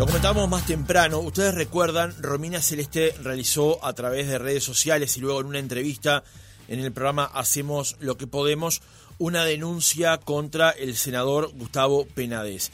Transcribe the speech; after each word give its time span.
Lo 0.00 0.06
comentábamos 0.06 0.48
más 0.48 0.64
temprano, 0.64 1.18
ustedes 1.18 1.54
recuerdan, 1.54 2.14
Romina 2.22 2.62
Celeste 2.62 3.14
realizó 3.22 3.84
a 3.84 3.92
través 3.92 4.28
de 4.28 4.38
redes 4.38 4.64
sociales 4.64 5.14
y 5.18 5.20
luego 5.20 5.42
en 5.42 5.48
una 5.48 5.58
entrevista 5.58 6.24
en 6.68 6.80
el 6.80 6.90
programa 6.90 7.26
Hacemos 7.26 7.96
lo 8.00 8.16
que 8.16 8.26
podemos 8.26 8.80
una 9.18 9.44
denuncia 9.44 10.16
contra 10.16 10.70
el 10.70 10.96
senador 10.96 11.52
Gustavo 11.52 12.06
Penades. 12.06 12.72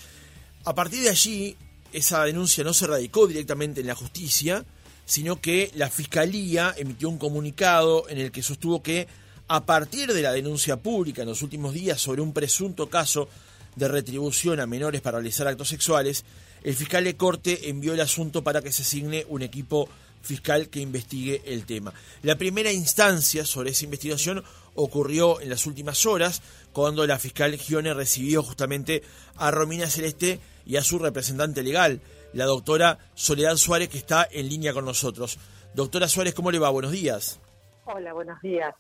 A 0.65 0.77
partir 0.77 1.03
de 1.03 1.11
allí, 1.11 1.57
esa 1.93 2.23
denuncia 2.23 2.63
no 2.63 2.73
se 2.73 2.87
radicó 2.87 3.27
directamente 3.27 3.81
en 3.81 3.89
la 3.89 3.97
justicia, 3.97 4.65
sino 5.05 5.41
que 5.41 5.73
la 5.75 5.91
Fiscalía 5.91 6.77
emitió 6.79 7.09
un 7.09 7.19
comunicado 7.19 8.09
en 8.09 8.19
el 8.19 8.31
que 8.31 8.45
sostuvo 8.45 8.85
que 8.85 9.09
a 9.49 9.65
partir 9.65 10.13
de 10.13 10.23
la 10.23 10.31
denuncia 10.31 10.77
pública 10.77 11.23
en 11.23 11.29
los 11.31 11.43
últimos 11.43 11.75
días 11.75 12.01
sobre 12.01 12.23
un 12.23 12.33
presunto 12.33 12.89
caso 12.89 13.29
de 13.75 13.89
retribución 13.89 14.61
a 14.61 14.67
menores 14.67 15.01
para 15.01 15.19
realizar 15.19 15.49
actos 15.49 15.69
sexuales, 15.69 16.25
el 16.63 16.75
fiscal 16.75 17.05
de 17.05 17.17
corte 17.17 17.69
envió 17.69 17.95
el 17.95 18.01
asunto 18.01 18.43
para 18.43 18.63
que 18.63 18.73
se 18.73 18.83
asigne 18.83 19.25
un 19.29 19.43
equipo 19.43 19.89
fiscal 20.23 20.69
que 20.69 20.81
investigue 20.81 21.43
el 21.47 21.65
tema. 21.65 21.93
La 22.23 22.37
primera 22.37 22.73
instancia 22.73 23.45
sobre 23.45 23.71
esa 23.71 23.85
investigación 23.85 24.45
ocurrió 24.75 25.41
en 25.41 25.49
las 25.49 25.67
últimas 25.67 26.05
horas, 26.05 26.43
cuando 26.73 27.07
la 27.07 27.19
fiscal 27.19 27.57
Gione 27.57 27.95
recibió 27.95 28.43
justamente 28.43 29.03
a 29.37 29.51
Romina 29.51 29.89
Celeste 29.89 30.41
y 30.67 30.77
a 30.77 30.83
su 30.83 30.99
representante 30.99 31.63
legal, 31.63 32.01
la 32.33 32.45
doctora 32.45 32.99
Soledad 33.15 33.57
Suárez, 33.57 33.89
que 33.89 33.99
está 33.99 34.29
en 34.31 34.49
línea 34.49 34.75
con 34.75 34.85
nosotros. 34.85 35.39
Doctora 35.75 36.09
Suárez, 36.09 36.35
¿cómo 36.35 36.51
le 36.51 36.59
va? 36.59 36.69
Buenos 36.71 36.93
días. 36.93 37.41
Hola, 37.85 38.13
buenos 38.13 38.41
días. 38.43 38.75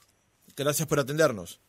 Gracias 0.56 0.86
por 0.88 0.98
atendernos. 0.98 1.60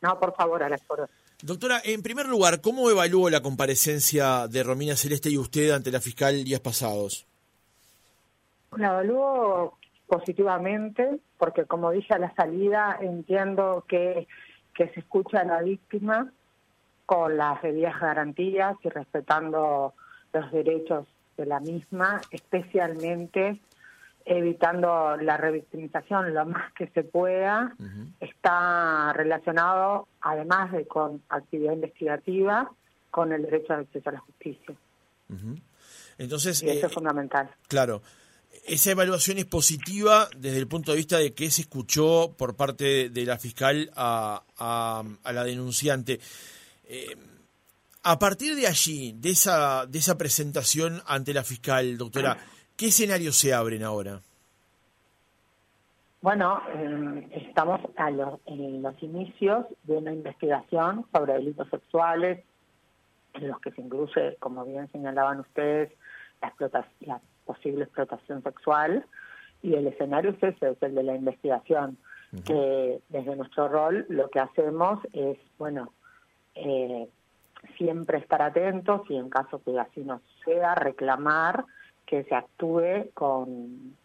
No, 0.00 0.18
por 0.20 0.34
favor, 0.34 0.62
a 0.62 0.68
las 0.68 0.82
horas. 0.88 1.08
Doctora, 1.44 1.82
en 1.84 2.02
primer 2.02 2.26
lugar, 2.26 2.62
¿cómo 2.62 2.88
evalúo 2.88 3.28
la 3.28 3.42
comparecencia 3.42 4.48
de 4.48 4.62
Romina 4.62 4.96
Celeste 4.96 5.28
y 5.28 5.36
usted 5.36 5.72
ante 5.72 5.90
la 5.90 6.00
fiscal 6.00 6.42
días 6.42 6.60
pasados? 6.60 7.26
La 8.78 8.86
evalúo 8.86 9.76
positivamente 10.06 11.18
porque, 11.36 11.66
como 11.66 11.90
dije 11.90 12.14
a 12.14 12.18
la 12.18 12.34
salida, 12.34 12.96
entiendo 12.98 13.84
que, 13.86 14.26
que 14.74 14.88
se 14.94 15.00
escucha 15.00 15.40
a 15.40 15.44
la 15.44 15.60
víctima 15.60 16.32
con 17.04 17.36
las 17.36 17.60
debidas 17.60 18.00
garantías 18.00 18.76
y 18.82 18.88
respetando 18.88 19.92
los 20.32 20.50
derechos 20.50 21.06
de 21.36 21.44
la 21.44 21.60
misma, 21.60 22.22
especialmente 22.30 23.60
evitando 24.24 25.16
la 25.16 25.36
revictimización 25.36 26.32
lo 26.32 26.46
más 26.46 26.72
que 26.72 26.88
se 26.88 27.02
pueda, 27.02 27.74
está 28.20 29.12
relacionado, 29.12 30.08
además 30.20 30.72
de 30.72 30.86
con 30.86 31.22
actividad 31.28 31.74
investigativa, 31.74 32.70
con 33.10 33.32
el 33.32 33.42
derecho 33.42 33.74
de 33.74 33.80
acceso 33.80 34.08
a 34.08 34.12
la 34.12 34.20
justicia. 34.20 34.74
Entonces, 36.18 36.62
y 36.62 36.68
eso 36.68 36.86
es 36.86 36.92
eh, 36.92 36.94
fundamental. 36.94 37.50
Claro. 37.68 38.02
Esa 38.66 38.92
evaluación 38.92 39.36
es 39.36 39.44
positiva 39.44 40.28
desde 40.38 40.58
el 40.58 40.68
punto 40.68 40.92
de 40.92 40.96
vista 40.96 41.18
de 41.18 41.34
que 41.34 41.50
se 41.50 41.62
escuchó 41.62 42.34
por 42.36 42.56
parte 42.56 43.10
de 43.10 43.26
la 43.26 43.38
fiscal 43.38 43.90
a, 43.94 44.42
a, 44.56 45.32
la 45.32 45.44
denunciante. 45.44 46.18
Eh, 46.86 47.14
a 48.04 48.18
partir 48.18 48.54
de 48.54 48.66
allí, 48.66 49.14
de 49.18 49.30
esa, 49.30 49.86
de 49.86 49.98
esa 49.98 50.16
presentación 50.16 51.02
ante 51.06 51.34
la 51.34 51.44
fiscal, 51.44 51.98
doctora, 51.98 52.38
¿Qué 52.76 52.86
escenarios 52.86 53.36
se 53.36 53.54
abren 53.54 53.84
ahora? 53.84 54.20
Bueno, 56.20 56.60
eh, 56.74 57.28
estamos 57.32 57.80
a 57.96 58.08
en 58.08 58.82
los 58.82 59.02
inicios 59.02 59.66
de 59.84 59.98
una 59.98 60.12
investigación 60.12 61.04
sobre 61.12 61.34
delitos 61.34 61.68
sexuales, 61.68 62.42
en 63.34 63.48
los 63.48 63.60
que 63.60 63.70
se 63.72 63.80
incluye, 63.80 64.36
como 64.40 64.64
bien 64.64 64.90
señalaban 64.90 65.40
ustedes, 65.40 65.92
la, 66.40 66.52
la 67.00 67.20
posible 67.44 67.84
explotación 67.84 68.42
sexual, 68.42 69.04
y 69.62 69.74
el 69.74 69.86
escenario 69.86 70.30
es 70.30 70.42
ese, 70.42 70.70
es 70.70 70.82
el 70.82 70.94
de 70.94 71.02
la 71.02 71.14
investigación, 71.14 71.96
que 72.44 73.00
desde 73.10 73.36
nuestro 73.36 73.68
rol 73.68 74.06
lo 74.08 74.28
que 74.28 74.40
hacemos 74.40 74.98
es, 75.12 75.38
bueno, 75.58 75.92
eh, 76.56 77.08
siempre 77.78 78.18
estar 78.18 78.42
atentos 78.42 79.02
y 79.08 79.16
en 79.16 79.30
caso 79.30 79.62
que 79.62 79.78
así 79.78 80.00
no 80.00 80.20
sea, 80.44 80.74
reclamar 80.74 81.64
que 82.06 82.24
se 82.24 82.34
actúe 82.34 83.10
con 83.14 83.96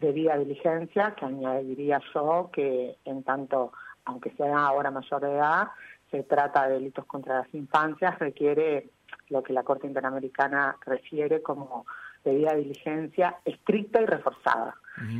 debida 0.00 0.38
diligencia, 0.38 1.14
que 1.14 1.24
añadiría 1.24 2.00
yo 2.14 2.50
que 2.52 2.96
en 3.04 3.22
tanto, 3.22 3.72
aunque 4.04 4.30
sea 4.30 4.66
ahora 4.66 4.90
mayor 4.90 5.20
de 5.20 5.32
edad, 5.32 5.68
se 6.10 6.22
trata 6.22 6.68
de 6.68 6.74
delitos 6.74 7.04
contra 7.04 7.40
las 7.40 7.54
infancias, 7.54 8.18
requiere 8.18 8.88
lo 9.28 9.42
que 9.42 9.52
la 9.52 9.62
Corte 9.62 9.86
Interamericana 9.86 10.76
refiere 10.86 11.42
como 11.42 11.86
debida 12.24 12.54
diligencia 12.54 13.36
estricta 13.44 14.00
y 14.00 14.06
reforzada. 14.06 14.76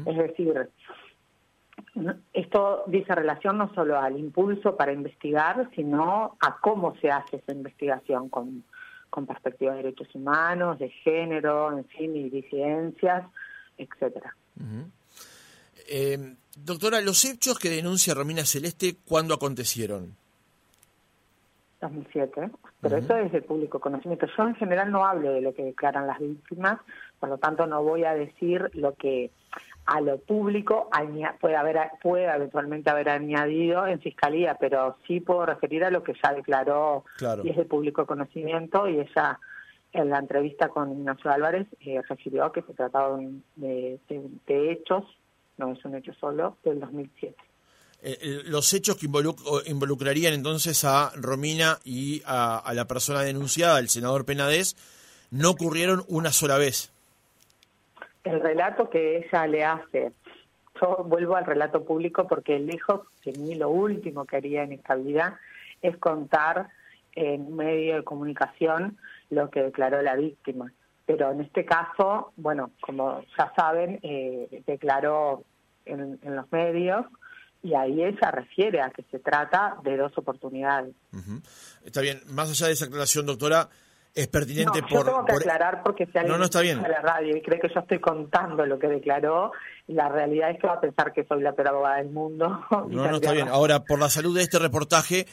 Es 0.07 0.17
decir, 0.17 0.71
esto 2.33 2.85
dice 2.87 3.15
relación 3.15 3.59
no 3.59 3.73
solo 3.75 3.99
al 3.99 4.19
impulso 4.19 4.77
para 4.77 4.93
investigar, 4.93 5.69
sino 5.75 6.37
a 6.41 6.59
cómo 6.61 6.97
se 6.97 7.11
hace 7.11 7.37
esa 7.37 7.53
investigación 7.53 8.29
con 8.29 8.65
con 9.11 9.27
perspectiva 9.27 9.73
de 9.73 9.83
derechos 9.83 10.15
humanos, 10.15 10.79
de 10.79 10.91
género, 10.91 11.77
en 11.77 11.85
fin, 11.87 12.17
y 12.17 12.31
disidencias, 12.31 13.25
etcétera. 13.77 14.35
Eh, 15.89 16.35
doctora, 16.57 17.01
los 17.01 17.25
hechos 17.25 17.59
que 17.59 17.71
denuncia 17.71 18.15
Romina 18.15 18.45
Celeste, 18.45 18.97
¿cuándo 19.05 19.35
acontecieron? 19.35 20.17
2007, 21.81 22.51
pero 22.81 22.97
eso 22.97 23.17
es 23.17 23.31
de 23.33 23.41
público 23.41 23.79
conocimiento. 23.79 24.27
Yo 24.37 24.49
en 24.49 24.57
general 24.57 24.91
no 24.91 25.07
hablo 25.07 25.33
de 25.33 25.41
lo 25.41 25.55
que 25.55 25.63
declaran 25.63 26.07
las 26.07 26.19
víctimas, 26.19 26.81
por 27.21 27.29
lo 27.29 27.39
tanto 27.39 27.67
no 27.67 27.83
voy 27.83 28.05
a 28.05 28.15
decir 28.15 28.69
lo 28.75 28.95
que 28.95 29.31
a 29.89 30.03
lo 30.03 30.19
público 30.19 30.91
puede 31.41 31.57
haber 31.57 31.79
puede 32.03 32.27
eventualmente 32.27 32.91
haber 32.91 33.09
añadido 33.09 33.87
en 33.87 33.99
fiscalía, 34.01 34.55
pero 34.61 34.99
sí 35.07 35.21
puedo 35.21 35.47
referir 35.47 35.83
a 35.83 35.91
lo 35.91 36.03
que 36.03 36.13
ya 36.23 36.35
declaró 36.35 37.05
y 37.43 37.49
es 37.49 37.57
de 37.57 37.65
público 37.65 38.05
conocimiento 38.07 38.87
y 38.87 39.01
ella 39.01 39.41
en 39.95 40.11
la 40.11 40.19
entrevista 40.19 40.69
con 40.69 40.93
Ignacio 40.93 41.31
Álvarez 41.31 41.67
eh, 41.81 42.03
refirió 42.07 42.53
que 42.53 42.61
se 42.63 42.75
trataba 42.75 43.19
de, 43.57 43.99
hechos, 44.47 45.05
no 45.57 45.73
es 45.73 45.83
un 45.87 45.95
hecho 45.95 46.13
solo, 46.21 46.59
del 46.63 46.81
2007. 46.81 47.35
Eh, 48.03 48.19
eh, 48.21 48.43
los 48.45 48.75
hechos 48.75 48.97
que 48.97 49.07
involucrarían 49.07 50.35
entonces 50.35 50.85
a 50.85 51.13
Romina 51.17 51.79
y 51.83 52.21
a, 52.27 52.59
a 52.59 52.75
la 52.75 52.87
persona 52.87 53.23
denunciada, 53.23 53.79
el 53.79 53.89
senador 53.89 54.27
Penades, 54.27 54.77
no 55.31 55.49
ocurrieron 55.49 56.05
una 56.09 56.31
sola 56.31 56.59
vez 56.59 56.93
el 58.29 58.41
relato 58.41 58.91
que 58.91 59.19
ella 59.19 59.47
le 59.47 59.65
hace. 59.65 60.13
Yo 60.81 61.05
vuelvo 61.05 61.37
al 61.37 61.47
relato 61.47 61.85
público 61.85 62.27
porque 62.29 62.59
lejos 62.59 63.01
de 63.25 63.33
mí 63.33 63.55
lo 63.55 63.71
último 63.71 64.25
que 64.25 64.37
haría 64.37 64.63
en 64.63 64.73
esta 64.73 64.95
vida 64.95 65.41
es 65.83 65.97
contar 65.97 66.69
en 67.13 67.57
medio 67.57 67.97
de 67.97 68.05
comunicación 68.05 68.97
lo 69.31 69.51
que 69.51 69.63
declaró 69.63 70.03
la 70.03 70.15
víctima. 70.15 70.73
Pero 71.05 71.33
en 71.33 71.41
este 71.41 71.65
caso, 71.65 72.33
bueno, 72.37 72.71
como 72.81 73.23
ya 73.37 73.53
saben, 73.57 73.99
eh, 74.03 74.63
declaró 74.67 75.43
en, 75.87 76.19
los 76.23 76.53
medios 76.53 77.07
y 77.63 77.75
ahí 77.75 78.05
ella 78.05 78.31
refiere 78.31 78.81
a 78.81 78.91
que 78.91 79.03
se 79.11 79.19
trata 79.19 79.79
de 79.83 79.97
dos 79.97 80.17
oportunidades. 80.17 80.95
Está 81.85 82.03
bien, 82.03 82.21
más 82.29 82.51
allá 82.51 82.67
de 82.67 82.75
esa 82.75 82.85
aclaración, 82.85 83.27
doctora, 83.27 83.69
es 84.19 84.27
pertinente 84.29 84.83
por... 84.83 84.91
Yo 84.91 85.05
tengo 85.05 85.25
que 85.25 85.33
aclarar 85.33 85.83
porque 85.85 86.07
si 86.07 86.19
alguien 86.19 86.33
no, 86.33 86.39
no 86.39 86.45
está 86.47 86.61
bien. 86.61 86.85
a 86.85 86.89
la 86.89 87.01
radio 87.01 87.37
y 87.37 87.43
cree 87.43 87.61
que 87.61 87.69
yo 87.73 87.81
estoy 87.81 88.01
contando 88.01 88.67
lo 88.67 88.79
que 88.79 88.89
declaró, 88.89 89.53
la 89.87 90.09
realidad 90.09 90.51
es 90.51 90.59
que 90.59 90.67
va 90.67 90.75
a 90.75 90.81
pensar 90.81 91.13
que 91.13 91.25
soy 91.25 91.41
la 91.41 91.53
peor 91.53 91.69
abogada 91.69 91.97
del 91.99 92.11
mundo. 92.11 92.65
No, 92.89 93.09
no 93.09 93.17
está 93.17 93.33
bien. 93.33 93.49
Ahora, 93.49 93.85
por 93.85 93.99
la 93.99 94.09
salud 94.09 94.35
de 94.37 94.43
este 94.43 94.59
reportaje, 94.59 95.27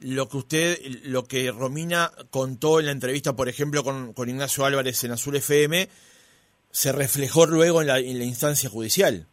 lo 0.00 0.28
que 0.28 0.36
usted, 0.38 0.78
lo 1.04 1.24
que 1.24 1.52
Romina 1.52 2.10
contó 2.30 2.80
en 2.80 2.86
la 2.86 2.92
entrevista, 2.92 3.34
por 3.34 3.48
ejemplo, 3.48 3.84
con, 3.84 4.12
con 4.12 4.28
Ignacio 4.28 4.64
Álvarez 4.64 5.04
en 5.04 5.12
Azul 5.12 5.36
FM, 5.36 5.88
se 6.70 6.92
reflejó 6.92 7.46
luego 7.46 7.80
en 7.80 7.86
la, 7.86 7.98
en 7.98 8.18
la 8.18 8.24
instancia 8.24 8.68
judicial. 8.68 9.26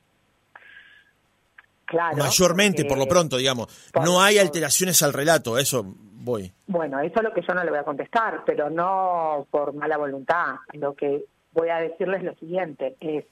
Claro. 1.86 2.18
Mayormente, 2.18 2.86
por 2.86 3.00
lo 3.00 3.08
pronto, 3.08 3.38
digamos. 3.38 3.68
no 4.04 4.22
hay 4.22 4.38
alteraciones 4.38 5.02
al 5.02 5.14
relato, 5.14 5.58
eso 5.58 5.96
voy. 6.30 6.52
Bueno, 6.68 7.00
eso 7.00 7.16
es 7.18 7.24
lo 7.24 7.34
que 7.34 7.42
yo 7.42 7.54
no 7.54 7.64
le 7.64 7.70
voy 7.70 7.80
a 7.80 7.84
contestar, 7.84 8.44
pero 8.46 8.70
no 8.70 9.48
por 9.52 9.74
mala 9.74 9.98
voluntad. 9.98 10.56
Lo 10.74 10.94
que 10.96 11.26
voy 11.52 11.70
a 11.70 11.78
decirles 11.78 12.24
lo 12.24 12.36
siguiente 12.36 12.96
es, 13.00 13.26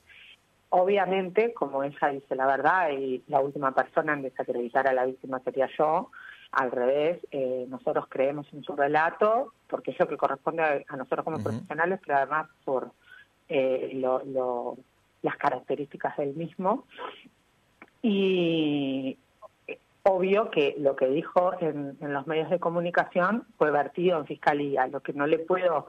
obviamente, 0.69 1.53
como 1.53 1.83
ella 1.83 2.07
dice 2.09 2.35
la 2.35 2.47
verdad 2.47 2.89
y 2.91 3.23
la 3.27 3.39
última 3.39 3.71
persona 3.73 4.13
en 4.13 4.23
desacreditar 4.23 4.87
a 4.87 4.93
la 4.93 5.05
víctima 5.05 5.39
sería 5.39 5.69
yo, 5.77 6.11
al 6.51 6.71
revés, 6.71 7.19
eh, 7.31 7.65
nosotros 7.69 8.05
creemos 8.09 8.47
en 8.53 8.63
su 8.63 8.75
relato, 8.75 9.53
porque 9.67 9.91
es 9.91 9.99
lo 9.99 10.07
que 10.07 10.17
corresponde 10.17 10.85
a, 10.87 10.95
nosotros 10.95 11.25
como 11.25 11.43
profesionales, 11.43 11.99
pero 12.05 12.17
además 12.17 12.47
por 12.63 12.91
eh, 13.49 14.01
las 15.21 15.37
características 15.37 16.17
del 16.17 16.35
mismo. 16.35 16.85
Y 18.01 19.17
obvio 20.07 20.49
que 20.49 20.75
lo 20.77 20.95
que 20.95 21.07
dijo 21.07 21.51
en, 21.59 21.97
los 21.99 22.25
medios 22.27 22.49
de 22.49 22.59
comunicación 22.59 23.43
fue 23.57 23.71
vertido 23.71 24.17
en 24.17 24.25
fiscalía. 24.25 24.87
Lo 24.87 25.01
que 25.01 25.13
no 25.13 25.27
le 25.27 25.39
puedo 25.39 25.87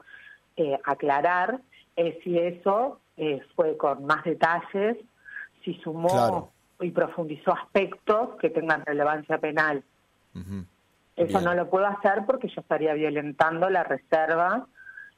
eh, 0.57 0.77
aclarar 0.83 1.61
es 1.95 2.21
si 2.23 2.37
eso 2.37 2.99
eh, 3.15 3.41
fue 3.55 3.77
con 3.77 4.05
más 4.05 4.23
detalles, 4.25 4.97
si 5.63 5.73
sumó 5.75 6.51
y 6.81 6.91
profundizó 6.91 7.53
aspectos 7.53 8.35
que 8.39 8.49
tengan 8.49 8.85
relevancia 8.85 9.37
penal. 9.37 9.83
Eso 11.15 11.41
no 11.41 11.53
lo 11.53 11.69
puedo 11.69 11.85
hacer 11.85 12.23
porque 12.25 12.47
yo 12.47 12.61
estaría 12.61 12.93
violentando 12.93 13.69
la 13.69 13.83
reserva 13.83 14.67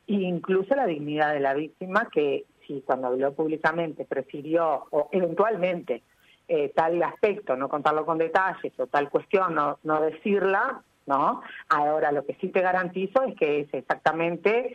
e 0.08 0.14
incluso 0.14 0.76
la 0.76 0.86
dignidad 0.86 1.34
de 1.34 1.40
la 1.40 1.54
víctima 1.54 2.08
que 2.12 2.46
si 2.66 2.82
cuando 2.82 3.08
habló 3.08 3.34
públicamente 3.34 4.06
prefirió 4.06 4.88
o 4.90 5.10
eventualmente 5.12 6.02
eh, 6.48 6.72
tal 6.76 7.02
aspecto, 7.04 7.56
no 7.56 7.70
contarlo 7.70 8.06
con 8.06 8.18
detalles 8.18 8.74
o 8.78 8.88
tal 8.88 9.10
cuestión, 9.10 9.56
no, 9.56 9.80
no 9.84 10.02
decirla, 10.02 10.82
¿no? 11.06 11.42
Ahora 11.70 12.12
lo 12.12 12.26
que 12.26 12.36
sí 12.42 12.50
te 12.50 12.62
garantizo 12.62 13.24
es 13.24 13.36
que 13.36 13.62
es 13.62 13.74
exactamente 13.74 14.74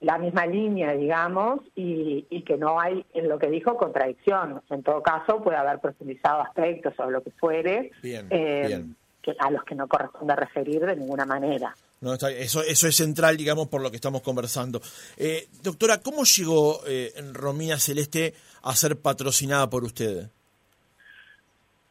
la 0.00 0.18
misma 0.18 0.46
línea, 0.46 0.92
digamos, 0.92 1.60
y, 1.74 2.26
y, 2.28 2.42
que 2.42 2.56
no 2.56 2.78
hay 2.78 3.04
en 3.14 3.28
lo 3.28 3.38
que 3.38 3.48
dijo 3.48 3.76
contradicción. 3.76 4.62
En 4.70 4.82
todo 4.82 5.02
caso, 5.02 5.42
puede 5.42 5.56
haber 5.56 5.80
profundizado 5.80 6.42
aspectos 6.42 6.94
o 6.98 7.10
lo 7.10 7.22
que 7.22 7.30
fuere 7.30 7.90
eh, 8.02 8.84
Que, 9.22 9.34
a 9.38 9.50
los 9.50 9.64
que 9.64 9.74
no 9.74 9.88
corresponde 9.88 10.36
referir 10.36 10.84
de 10.84 10.96
ninguna 10.96 11.24
manera. 11.24 11.74
No, 12.00 12.14
eso, 12.14 12.62
eso 12.62 12.88
es 12.88 12.94
central, 12.94 13.36
digamos, 13.36 13.68
por 13.68 13.80
lo 13.80 13.90
que 13.90 13.96
estamos 13.96 14.20
conversando. 14.20 14.80
Eh, 15.16 15.48
doctora, 15.62 16.00
¿cómo 16.00 16.24
llegó 16.24 16.80
eh, 16.86 17.12
Romina 17.32 17.78
Celeste 17.78 18.34
a 18.62 18.76
ser 18.76 19.00
patrocinada 19.00 19.68
por 19.70 19.82
usted? 19.82 20.28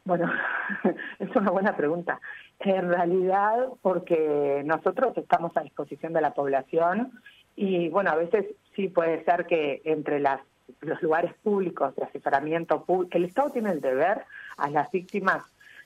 Bueno, 0.06 0.32
es 1.18 1.36
una 1.36 1.50
buena 1.50 1.76
pregunta. 1.76 2.20
En 2.60 2.88
realidad, 2.88 3.66
porque 3.82 4.62
nosotros 4.64 5.16
estamos 5.18 5.54
a 5.56 5.62
disposición 5.62 6.12
de 6.12 6.20
la 6.20 6.32
población 6.32 7.20
y, 7.56 7.88
bueno, 7.88 8.10
a 8.10 8.14
veces 8.14 8.46
sí 8.76 8.88
puede 8.88 9.24
ser 9.24 9.46
que 9.46 9.82
entre 9.84 10.20
las 10.20 10.40
los 10.80 11.00
lugares 11.00 11.32
públicos 11.44 11.94
de 11.94 12.02
asesoramiento 12.02 12.84
público, 12.84 13.16
el 13.16 13.24
Estado 13.26 13.50
tiene 13.50 13.70
el 13.70 13.80
deber 13.80 14.24
a 14.56 14.68
las 14.68 14.90
víctimas 14.90 15.44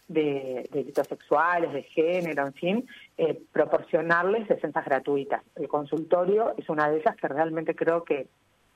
de, 0.09 0.67
delitos 0.73 1.07
sexuales, 1.07 1.73
de 1.75 1.83
género, 1.83 2.47
en 2.47 2.55
fin, 2.55 2.89
eh, 3.19 3.43
proporcionarles 3.53 4.49
defensas 4.49 4.85
gratuitas. 4.87 5.43
El 5.55 5.69
consultorio 5.69 6.55
es 6.57 6.69
una 6.71 6.91
de 6.91 6.99
esas 6.99 7.15
que 7.17 7.29
realmente 7.29 7.75
creo 7.75 8.05
que, 8.05 8.29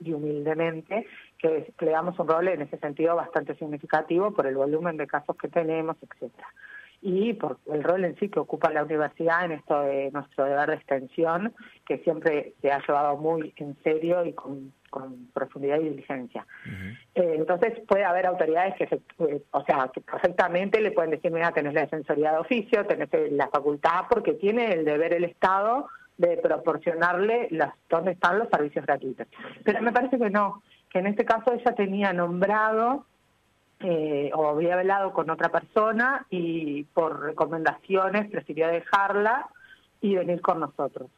y 0.04 0.12
humildemente, 0.12 1.06
que, 1.38 1.72
que 1.76 1.84
le 1.84 1.92
damos 1.92 2.18
un 2.18 2.28
rol 2.28 2.48
en 2.48 2.62
ese 2.62 2.78
sentido 2.78 3.16
bastante 3.16 3.54
significativo 3.56 4.32
por 4.32 4.46
el 4.46 4.56
volumen 4.56 4.96
de 4.96 5.06
casos 5.06 5.36
que 5.36 5.48
tenemos, 5.48 5.96
etcétera 6.02 6.48
y 7.06 7.34
por 7.34 7.58
el 7.70 7.84
rol 7.84 8.02
en 8.06 8.18
sí 8.18 8.30
que 8.30 8.40
ocupa 8.40 8.72
la 8.72 8.82
universidad 8.82 9.44
en 9.44 9.52
esto 9.52 9.78
de 9.82 10.10
nuestro 10.10 10.46
deber 10.46 10.70
de 10.70 10.76
extensión, 10.76 11.52
que 11.86 11.98
siempre 11.98 12.54
se 12.62 12.72
ha 12.72 12.80
llevado 12.80 13.18
muy 13.18 13.52
en 13.56 13.76
serio 13.84 14.24
y 14.24 14.32
con, 14.32 14.72
profundidad 15.34 15.80
y 15.80 15.90
diligencia. 15.90 16.46
Eh, 17.14 17.34
entonces 17.36 17.78
puede 17.86 18.04
haber 18.04 18.24
autoridades 18.24 18.74
que, 18.76 18.86
se, 18.86 18.94
eh, 19.18 19.42
o 19.50 19.64
sea, 19.64 19.90
que 19.92 20.00
perfectamente 20.00 20.80
le 20.80 20.92
pueden 20.92 21.10
decir, 21.10 21.30
mira, 21.30 21.50
tenés 21.50 21.74
la 21.74 21.82
defensoría 21.82 22.32
de 22.32 22.38
oficio, 22.38 22.86
tenés 22.86 23.10
la 23.32 23.48
facultad, 23.48 24.04
porque 24.08 24.32
tiene 24.34 24.72
el 24.72 24.86
deber 24.86 25.12
el 25.12 25.24
Estado 25.24 25.88
de 26.16 26.36
proporcionarle 26.36 27.48
las, 27.50 27.74
dónde 27.88 28.12
están 28.12 28.38
los 28.38 28.48
servicios 28.48 28.86
gratuitos. 28.86 29.26
Pero 29.64 29.82
me 29.82 29.92
parece 29.92 30.18
que 30.18 30.30
no, 30.30 30.62
que 30.90 31.00
en 31.00 31.06
este 31.08 31.24
caso 31.24 31.52
ella 31.52 31.74
tenía 31.74 32.12
nombrado 32.12 33.06
eh, 33.80 34.30
o 34.34 34.48
había 34.48 34.76
velado 34.76 35.12
con 35.12 35.28
otra 35.28 35.50
persona 35.50 36.26
y 36.30 36.84
por 36.84 37.20
recomendaciones 37.20 38.30
prefirió 38.30 38.68
dejarla 38.68 39.48
y 40.00 40.14
venir 40.14 40.40
con 40.40 40.60
nosotros. 40.60 41.10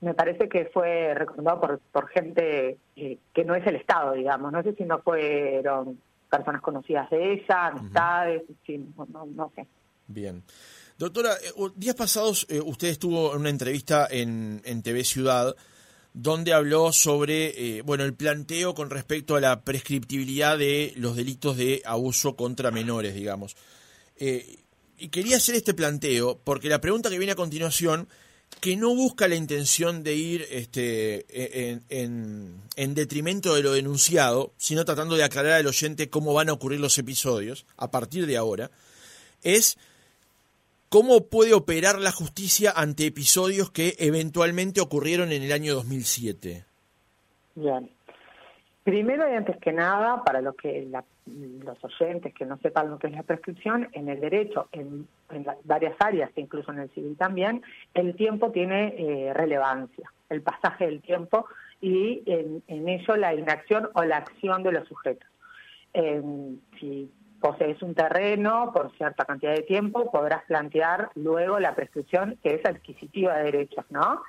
Me 0.00 0.14
parece 0.14 0.48
que 0.48 0.66
fue 0.66 1.12
recomendado 1.14 1.60
por, 1.60 1.78
por 1.92 2.08
gente 2.08 2.78
eh, 2.96 3.18
que 3.34 3.44
no 3.44 3.54
es 3.54 3.66
el 3.66 3.76
Estado, 3.76 4.12
digamos. 4.12 4.52
No 4.52 4.62
sé 4.62 4.74
si 4.74 4.84
no 4.84 5.00
fueron 5.00 6.00
personas 6.30 6.62
conocidas 6.62 7.10
de 7.10 7.32
ella, 7.32 7.66
amistades, 7.66 8.42
no, 8.96 9.26
no, 9.26 9.52
sé. 9.54 9.66
Bien. 10.06 10.42
Doctora, 10.98 11.34
eh, 11.34 11.52
días 11.76 11.94
pasados 11.94 12.44
usted 12.64 12.88
estuvo 12.88 13.32
en 13.32 13.40
una 13.42 13.50
entrevista 13.50 14.08
en, 14.10 14.60
en 14.64 14.82
TV 14.82 15.04
Ciudad 15.04 15.54
donde 16.12 16.52
habló 16.52 16.92
sobre 16.92 17.76
eh, 17.78 17.82
bueno 17.82 18.02
el 18.02 18.14
planteo 18.14 18.74
con 18.74 18.90
respecto 18.90 19.36
a 19.36 19.40
la 19.40 19.62
prescriptibilidad 19.62 20.58
de 20.58 20.92
los 20.96 21.14
delitos 21.14 21.56
de 21.56 21.82
abuso 21.84 22.34
contra 22.34 22.72
menores, 22.72 23.14
digamos. 23.14 23.56
Eh, 24.16 24.58
y 24.98 25.08
quería 25.10 25.36
hacer 25.36 25.54
este 25.54 25.72
planteo 25.72 26.40
porque 26.42 26.68
la 26.68 26.80
pregunta 26.80 27.10
que 27.10 27.18
viene 27.18 27.34
a 27.34 27.36
continuación, 27.36 28.08
que 28.60 28.76
no 28.76 28.92
busca 28.92 29.28
la 29.28 29.36
intención 29.36 30.02
de 30.02 30.16
ir 30.16 30.48
este, 30.50 31.26
e, 31.28 31.80
en, 31.90 32.60
en 32.74 32.94
detrimento 32.94 33.54
de 33.54 33.62
lo 33.62 33.72
denunciado, 33.72 34.52
sino 34.58 34.84
tratando 34.84 35.14
de 35.14 35.22
aclarar 35.22 35.52
al 35.52 35.66
oyente 35.68 36.10
cómo 36.10 36.34
van 36.34 36.48
a 36.48 36.54
ocurrir 36.54 36.80
los 36.80 36.98
episodios 36.98 37.66
a 37.76 37.92
partir 37.92 38.26
de 38.26 38.36
ahora, 38.36 38.72
es 39.44 39.78
¿Cómo 40.90 41.28
puede 41.28 41.52
operar 41.52 41.98
la 41.98 42.12
justicia 42.12 42.72
ante 42.74 43.06
episodios 43.06 43.70
que 43.70 43.94
eventualmente 43.98 44.80
ocurrieron 44.80 45.32
en 45.32 45.42
el 45.42 45.52
año 45.52 45.74
2007? 45.74 46.64
Bien. 47.56 47.90
Primero 48.84 49.30
y 49.30 49.34
antes 49.36 49.58
que 49.58 49.70
nada, 49.70 50.24
para 50.24 50.40
los 50.40 50.56
que 50.56 50.88
los 51.26 51.84
oyentes 51.84 52.32
que 52.32 52.46
no 52.46 52.56
sepan 52.56 52.88
lo 52.88 52.98
que 52.98 53.08
es 53.08 53.12
la 53.12 53.22
prescripción, 53.22 53.88
en 53.92 54.08
el 54.08 54.18
derecho, 54.18 54.68
en, 54.72 55.06
varias 55.64 55.94
áreas, 55.98 56.30
incluso 56.36 56.72
en 56.72 56.78
el 56.78 56.90
civil 56.94 57.14
también, 57.18 57.60
el 57.92 58.16
tiempo 58.16 58.50
tiene 58.50 58.94
eh, 58.96 59.34
relevancia, 59.34 60.10
el 60.30 60.40
pasaje 60.40 60.86
del 60.86 61.02
tiempo 61.02 61.44
y 61.82 62.22
en, 62.24 62.88
ello 62.88 63.16
la 63.16 63.34
inacción 63.34 63.90
o 63.92 64.04
la 64.04 64.16
acción 64.16 64.62
de 64.62 64.72
los 64.72 64.88
sujetos. 64.88 65.28
si 66.80 67.10
posees 67.40 67.80
un 67.82 67.94
terreno 67.94 68.72
por 68.72 68.92
cierta 68.96 69.24
cantidad 69.24 69.54
de 69.54 69.62
tiempo, 69.62 70.10
podrás 70.10 70.44
plantear 70.44 71.10
luego 71.14 71.58
la 71.58 71.74
prescripción 71.74 72.38
que 72.42 72.54
es 72.54 72.64
adquisitiva 72.64 73.36
de 73.36 73.44
derechos, 73.44 73.84
¿no? 73.90 74.22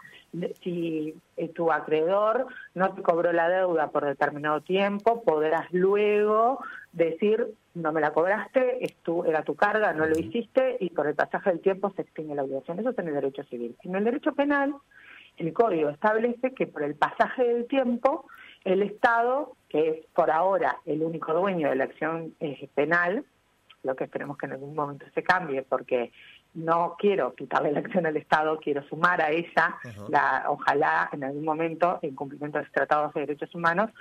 Si 0.62 1.16
eh, 1.38 1.50
tu 1.50 1.72
acreedor 1.72 2.46
no 2.76 2.94
te 2.94 3.02
cobró 3.02 3.34
la 3.34 3.50
deuda 3.50 3.90
por 3.90 4.06
determinado 4.06 4.62
tiempo, 4.62 5.24
podrás 5.24 5.72
luego 5.72 6.60
decir, 6.92 7.48
no 7.74 7.92
me 7.92 8.02
la 8.02 8.14
cobraste, 8.14 8.84
es 8.84 8.96
tu, 8.98 9.24
era 9.24 9.44
tu 9.44 9.56
carga, 9.56 9.94
no 9.94 10.06
lo 10.06 10.18
hiciste 10.18 10.78
y 10.80 10.92
por 10.92 11.08
el 11.08 11.16
pasaje 11.16 11.50
del 11.50 11.62
tiempo 11.62 11.92
se 11.96 12.04
extingue 12.04 12.36
la 12.36 12.44
obligación. 12.44 12.80
Eso 12.80 12.92
es 12.92 13.00
en 13.00 13.08
el 13.08 13.16
derecho 13.16 13.44
civil. 13.46 13.76
En 13.84 13.96
el 13.96 14.04
derecho 14.04 14.34
penal, 14.34 14.76
el 15.38 15.54
código 15.54 15.90
establece 15.90 16.54
que 16.54 16.68
por 16.68 16.84
el 16.84 16.96
pasaje 16.96 17.44
del 17.44 17.66
tiempo 17.66 18.26
el 18.64 18.82
Estado, 18.82 19.56
que 19.68 19.90
es 19.90 20.06
por 20.14 20.32
ahora 20.32 20.78
el 20.86 21.04
único 21.04 21.34
dueño 21.34 21.70
de 21.70 21.76
la 21.76 21.86
acción 21.86 22.36
eh, 22.40 22.70
penal, 22.74 23.26
lo 23.84 23.96
que 23.96 24.06
esperemos 24.06 24.38
que 24.38 24.46
en 24.46 24.54
algún 24.54 24.76
momento 24.76 25.06
se 25.14 25.24
cambie, 25.24 25.62
porque 25.64 26.12
no 26.54 26.96
quiero 26.98 27.34
quitarle 27.36 27.72
la 27.72 27.80
acción 27.80 28.06
al 28.06 28.18
Estado, 28.18 28.60
quiero 28.60 28.84
sumar 28.84 29.22
a 29.22 29.32
ella, 29.32 29.78
la, 30.10 30.46
ojalá 30.48 31.10
en 31.14 31.24
algún 31.24 31.46
momento, 31.46 32.00
en 32.02 32.16
cumplimiento 32.16 32.58
de 32.58 32.66
los 32.66 32.74
tratados 32.74 33.14
de 33.14 33.22
derechos 33.22 33.54
humanos, 33.54 33.92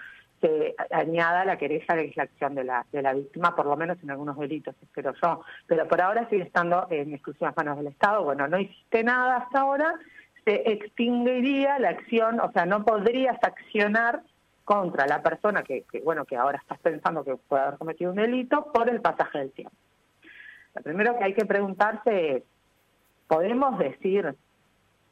se 0.41 0.75
añada 0.91 1.45
la 1.45 1.59
querella 1.59 1.95
de 1.97 2.13
la 2.15 2.23
acción 2.23 2.55
de 2.55 2.65
la, 2.65 2.87
de 2.93 3.03
la 3.03 3.13
víctima, 3.13 3.57
por 3.57 3.67
lo 3.67 3.77
menos 3.77 3.99
en 4.03 4.11
algunos 4.11 4.39
delitos, 4.39 4.75
espero 4.81 5.13
yo. 5.21 5.43
Pero 5.67 5.89
por 5.89 6.01
ahora 6.01 6.29
sigue 6.29 6.45
estando 6.45 6.87
en 6.91 7.13
exclusivas 7.13 7.57
manos 7.57 7.77
del 7.77 7.89
Estado. 7.89 8.23
Bueno, 8.23 8.47
no 8.47 8.59
hiciste 8.59 9.03
nada 9.03 9.39
hasta 9.39 9.61
ahora, 9.61 9.95
se 10.45 10.73
extinguiría 10.73 11.79
la 11.79 11.91
acción, 11.91 12.41
o 12.41 12.51
sea, 12.53 12.67
no 12.67 12.85
podrías 12.85 13.37
accionar 13.43 14.23
contra 14.69 15.07
la 15.07 15.23
persona 15.23 15.63
que, 15.63 15.87
bueno, 16.05 16.27
que 16.27 16.37
ahora 16.37 16.59
estás 16.59 16.79
pensando 16.81 17.25
que 17.25 17.37
puede 17.37 17.63
haber 17.63 17.79
cometido 17.79 18.11
un 18.11 18.19
delito 18.19 18.71
por 18.71 18.91
el 18.91 19.01
pasaje 19.01 19.39
del 19.39 19.51
tiempo. 19.53 19.75
Lo 20.75 20.83
primero 20.83 21.17
que 21.17 21.25
hay 21.25 21.33
que 21.33 21.47
preguntarse 21.47 22.37
es, 22.37 22.43
¿podemos 23.27 23.79
decir 23.79 24.35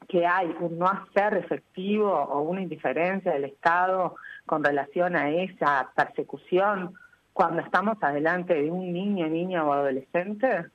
que 0.09 0.27
hay 0.27 0.55
un 0.61 0.79
no 0.79 0.87
hacer 0.87 1.39
efectivo 1.39 2.13
o 2.13 2.43
una 2.43 2.61
indiferencia 2.61 3.33
del 3.33 3.45
Estado 3.45 4.17
con 4.45 4.63
relación 4.63 5.17
a 5.17 5.31
esa 5.31 5.91
persecución 5.97 6.95
cuando 7.33 7.63
estamos 7.63 7.97
adelante 8.03 8.53
de 8.53 8.71
un 8.71 8.93
niño, 8.93 9.27
niña 9.27 9.65
o 9.65 9.73
adolescente? 9.73 10.67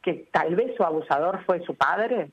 Que 0.00 0.28
tal 0.30 0.54
vez 0.54 0.76
su 0.76 0.84
abusador 0.84 1.44
fue 1.44 1.58
su 1.64 1.74
padre, 1.74 2.30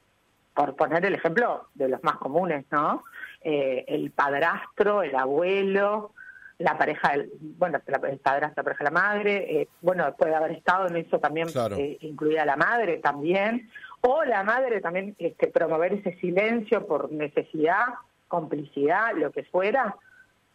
por 0.53 0.75
poner 0.75 1.03
el 1.03 1.15
ejemplo 1.15 1.65
de 1.73 1.89
los 1.89 2.03
más 2.03 2.17
comunes, 2.17 2.63
¿no? 2.69 3.03
Eh, 3.47 3.85
el 3.89 4.09
padrastro, 4.09 5.03
el 5.03 5.15
abuelo, 5.15 6.13
la 6.57 6.79
pareja, 6.79 7.13
bueno, 7.59 7.79
el 8.07 8.17
padrastro, 8.17 8.53
la 8.55 8.63
pareja 8.63 8.83
de 8.83 8.89
la 8.89 8.99
madre, 8.99 9.61
eh, 9.61 9.67
bueno, 9.81 10.15
puede 10.17 10.33
haber 10.33 10.53
estado 10.53 10.87
en 10.87 10.95
eso 10.95 11.19
también, 11.19 11.49
eh, 11.77 11.97
incluida 12.01 12.43
la 12.43 12.55
madre 12.55 12.97
también, 12.97 13.69
o 14.01 14.23
la 14.23 14.43
madre 14.43 14.81
también 14.81 15.15
este, 15.19 15.45
promover 15.45 15.93
ese 15.93 16.15
silencio 16.15 16.87
por 16.87 17.11
necesidad, 17.11 17.85
complicidad, 18.27 19.13
lo 19.15 19.31
que 19.31 19.43
fuera. 19.43 19.95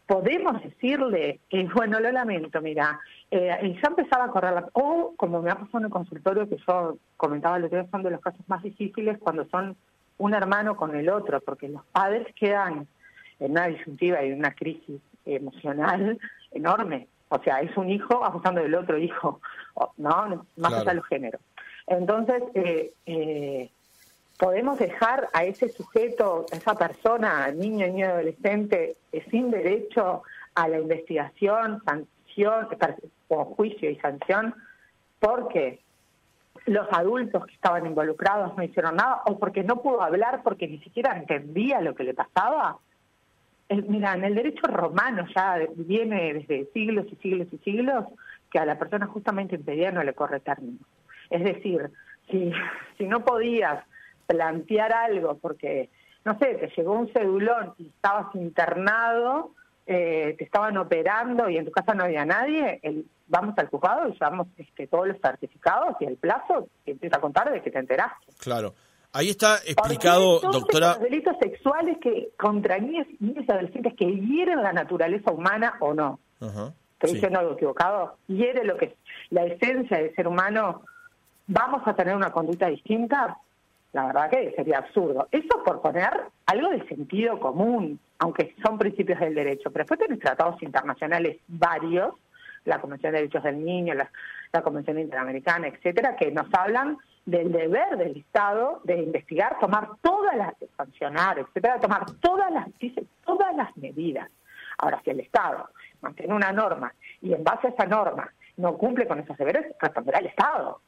Podemos 0.05 0.61
decirle, 0.61 1.39
que 1.47 1.63
bueno, 1.73 1.97
lo 2.01 2.11
lamento, 2.11 2.59
mira, 2.59 2.99
eh, 3.29 3.79
ya 3.81 3.87
empezaba 3.87 4.25
a 4.25 4.31
correr 4.31 4.51
la... 4.51 4.69
O, 4.73 5.13
como 5.15 5.41
me 5.41 5.49
ha 5.49 5.55
pasado 5.55 5.79
en 5.79 5.85
el 5.85 5.91
consultorio, 5.91 6.49
que 6.49 6.57
yo 6.67 6.97
comentaba 7.15 7.55
el 7.55 7.63
otro 7.63 7.79
día, 7.79 7.89
son 7.89 8.03
de 8.03 8.11
los 8.11 8.19
casos 8.19 8.41
más 8.49 8.61
difíciles 8.61 9.17
cuando 9.17 9.47
son 9.47 9.77
un 10.21 10.35
hermano 10.35 10.75
con 10.75 10.95
el 10.95 11.09
otro, 11.09 11.41
porque 11.41 11.67
los 11.67 11.83
padres 11.87 12.27
quedan 12.35 12.87
en 13.39 13.51
una 13.51 13.65
disyuntiva 13.65 14.23
y 14.23 14.29
en 14.29 14.39
una 14.39 14.53
crisis 14.53 15.01
emocional 15.25 16.19
enorme. 16.51 17.07
O 17.29 17.41
sea, 17.41 17.61
es 17.61 17.75
un 17.75 17.89
hijo 17.89 18.23
abusando 18.23 18.61
del 18.61 18.75
otro 18.75 18.97
hijo, 18.97 19.41
¿no? 19.97 20.45
Más 20.57 20.73
allá 20.73 20.91
de 20.91 20.95
los 20.95 21.07
géneros. 21.07 21.41
Entonces, 21.87 22.43
eh, 22.53 22.93
eh, 23.07 23.69
podemos 24.37 24.77
dejar 24.77 25.27
a 25.33 25.43
ese 25.43 25.69
sujeto, 25.69 26.45
a 26.51 26.55
esa 26.55 26.75
persona, 26.75 27.51
niño, 27.51 27.87
niño, 27.87 28.09
adolescente, 28.09 28.97
eh, 29.11 29.25
sin 29.31 29.49
derecho 29.49 30.21
a 30.53 30.67
la 30.67 30.79
investigación, 30.79 31.81
sanción, 31.83 32.67
o 33.27 33.45
juicio 33.45 33.89
y 33.89 33.95
sanción, 33.95 34.53
porque 35.19 35.79
los 36.65 36.87
adultos 36.91 37.45
que 37.45 37.53
estaban 37.53 37.85
involucrados 37.85 38.55
no 38.55 38.63
hicieron 38.63 38.95
nada, 38.95 39.21
o 39.25 39.39
porque 39.39 39.63
no 39.63 39.81
pudo 39.81 40.01
hablar 40.01 40.41
porque 40.43 40.67
ni 40.67 40.79
siquiera 40.79 41.17
entendía 41.17 41.81
lo 41.81 41.95
que 41.95 42.03
le 42.03 42.13
pasaba 42.13 42.77
mira, 43.87 44.13
en 44.13 44.23
el 44.23 44.35
derecho 44.35 44.67
romano 44.67 45.25
ya 45.35 45.59
viene 45.75 46.33
desde 46.33 46.67
siglos 46.73 47.05
y 47.11 47.15
siglos 47.17 47.47
y 47.51 47.57
siglos 47.59 48.05
que 48.51 48.59
a 48.59 48.65
la 48.65 48.77
persona 48.77 49.07
justamente 49.07 49.55
impedida 49.55 49.91
no 49.91 50.03
le 50.03 50.13
corre 50.13 50.39
término. 50.39 50.79
Es 51.29 51.43
decir, 51.43 51.89
si, 52.29 52.51
si 52.97 53.05
no 53.05 53.23
podías 53.23 53.83
plantear 54.27 54.93
algo 54.93 55.37
porque, 55.37 55.89
no 56.25 56.37
sé, 56.39 56.55
te 56.55 56.71
llegó 56.75 56.93
un 56.93 57.11
cedulón 57.13 57.73
y 57.77 57.87
estabas 57.87 58.33
internado, 58.35 59.51
eh, 59.87 60.35
te 60.37 60.43
estaban 60.43 60.77
operando 60.77 61.49
y 61.49 61.57
en 61.57 61.65
tu 61.65 61.71
casa 61.71 61.93
no 61.93 62.03
había 62.03 62.25
nadie, 62.25 62.79
el, 62.83 63.05
vamos 63.31 63.57
al 63.57 63.67
juzgado 63.67 64.09
y 64.09 64.13
llevamos 64.13 64.47
este, 64.57 64.87
todos 64.87 65.07
los 65.07 65.17
certificados 65.19 65.95
y 65.99 66.05
el 66.05 66.17
plazo 66.17 66.67
te 66.85 66.91
empieza 66.91 67.17
a 67.17 67.21
contar 67.21 67.51
de 67.51 67.61
que 67.61 67.71
te 67.71 67.79
enteraste. 67.79 68.33
Claro. 68.39 68.75
Ahí 69.13 69.29
está 69.29 69.57
explicado, 69.65 70.39
doctora. 70.39 70.89
Los 70.89 71.01
delitos 71.01 71.35
sexuales 71.41 71.97
que 72.01 72.29
contra 72.37 72.77
niños, 72.77 73.07
niños 73.19 73.43
y 73.47 73.51
adolescentes 73.51 73.93
que 73.95 74.05
hieren 74.05 74.61
la 74.63 74.71
naturaleza 74.71 75.31
humana 75.31 75.75
o 75.79 75.93
no. 75.93 76.19
Estoy 76.39 77.15
diciendo 77.15 77.39
algo 77.39 77.53
equivocado. 77.53 78.17
Hiere 78.27 78.63
lo 78.63 78.77
que 78.77 78.85
es 78.85 78.93
la 79.29 79.45
esencia 79.45 79.97
del 79.97 80.15
ser 80.15 80.27
humano. 80.27 80.83
¿Vamos 81.47 81.81
a 81.85 81.93
tener 81.93 82.15
una 82.15 82.31
conducta 82.31 82.67
distinta? 82.67 83.37
La 83.91 84.05
verdad 84.05 84.29
que 84.29 84.53
sería 84.55 84.77
absurdo. 84.77 85.27
Eso 85.31 85.61
por 85.65 85.81
poner 85.81 86.09
algo 86.45 86.69
de 86.69 86.87
sentido 86.87 87.37
común, 87.39 87.99
aunque 88.19 88.55
son 88.63 88.77
principios 88.77 89.19
del 89.19 89.35
derecho. 89.35 89.71
Pero 89.71 89.83
después 89.83 89.99
tenés 89.99 90.19
tratados 90.19 90.61
internacionales 90.63 91.37
varios, 91.49 92.13
la 92.65 92.79
Convención 92.79 93.11
de 93.11 93.19
Derechos 93.19 93.43
del 93.43 93.63
Niño, 93.63 93.93
la, 93.93 94.09
la 94.51 94.61
Convención 94.61 94.99
Interamericana, 94.99 95.67
etcétera, 95.67 96.15
que 96.15 96.31
nos 96.31 96.47
hablan 96.53 96.97
del 97.25 97.51
deber 97.51 97.97
del 97.97 98.17
Estado 98.17 98.81
de 98.83 99.01
investigar, 99.01 99.57
tomar 99.59 99.89
todas 100.01 100.35
las, 100.35 100.53
sancionar, 100.75 101.39
etcétera, 101.39 101.79
tomar 101.79 102.05
todas 102.19 102.51
las, 102.51 102.67
todas 103.25 103.55
las 103.55 103.75
medidas. 103.77 104.29
Ahora, 104.77 105.01
si 105.03 105.11
el 105.11 105.19
Estado 105.19 105.69
mantiene 106.01 106.33
una 106.33 106.51
norma 106.51 106.93
y 107.21 107.33
en 107.33 107.43
base 107.43 107.67
a 107.67 107.69
esa 107.71 107.85
norma 107.85 108.31
no 108.57 108.77
cumple 108.77 109.07
con 109.07 109.19
esos 109.19 109.37
deberes, 109.37 109.75
responderá 109.79 110.19
el 110.19 110.27
Estado. 110.27 110.81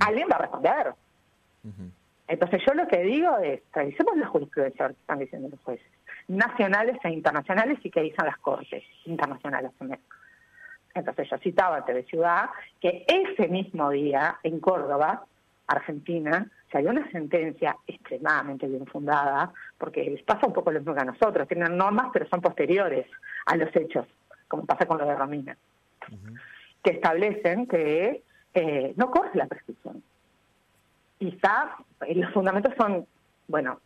Alguien 0.00 0.28
va 0.30 0.36
a 0.36 0.40
responder. 0.40 0.94
Entonces 2.28 2.62
yo 2.66 2.74
lo 2.74 2.86
que 2.86 2.98
digo 3.02 3.38
es, 3.38 3.62
revisemos 3.72 4.16
la 4.16 4.26
jurisprudencia 4.26 4.88
que 4.88 4.92
están 4.92 5.18
diciendo 5.18 5.48
los 5.48 5.60
jueces, 5.60 5.86
nacionales 6.28 6.98
e 7.02 7.10
internacionales 7.10 7.78
y 7.82 7.90
que 7.90 8.02
dicen 8.02 8.26
las 8.26 8.38
cortes 8.38 8.84
internacionales 9.04 9.72
también. 9.78 10.00
Entonces 10.94 11.28
yo 11.30 11.38
citaba 11.38 11.78
a 11.78 11.84
TV 11.84 12.04
Ciudad 12.04 12.50
que 12.80 13.04
ese 13.06 13.48
mismo 13.48 13.90
día 13.90 14.38
en 14.42 14.60
Córdoba 14.60 15.24
Argentina, 15.66 16.46
se 16.70 16.78
hay 16.78 16.86
una 16.86 17.10
sentencia 17.10 17.76
extremadamente 17.86 18.66
bien 18.66 18.86
fundada, 18.86 19.52
porque 19.78 20.04
les 20.04 20.22
pasa 20.22 20.46
un 20.46 20.52
poco 20.52 20.70
lo 20.70 20.80
mismo 20.80 20.94
que 20.94 21.00
a 21.00 21.04
nosotros, 21.04 21.48
tienen 21.48 21.76
normas 21.76 22.08
pero 22.12 22.26
son 22.28 22.40
posteriores 22.40 23.06
a 23.46 23.56
los 23.56 23.74
hechos, 23.74 24.06
como 24.48 24.64
pasa 24.66 24.86
con 24.86 24.98
lo 24.98 25.06
de 25.06 25.14
Romina, 25.14 25.56
que 26.82 26.90
establecen 26.90 27.66
que 27.66 28.22
eh, 28.54 28.92
no 28.96 29.10
corre 29.10 29.30
la 29.34 29.46
prescripción. 29.46 30.02
Quizá 31.18 31.76
los 32.14 32.32
fundamentos 32.32 32.74
son, 32.76 33.06
bueno, 33.48 33.80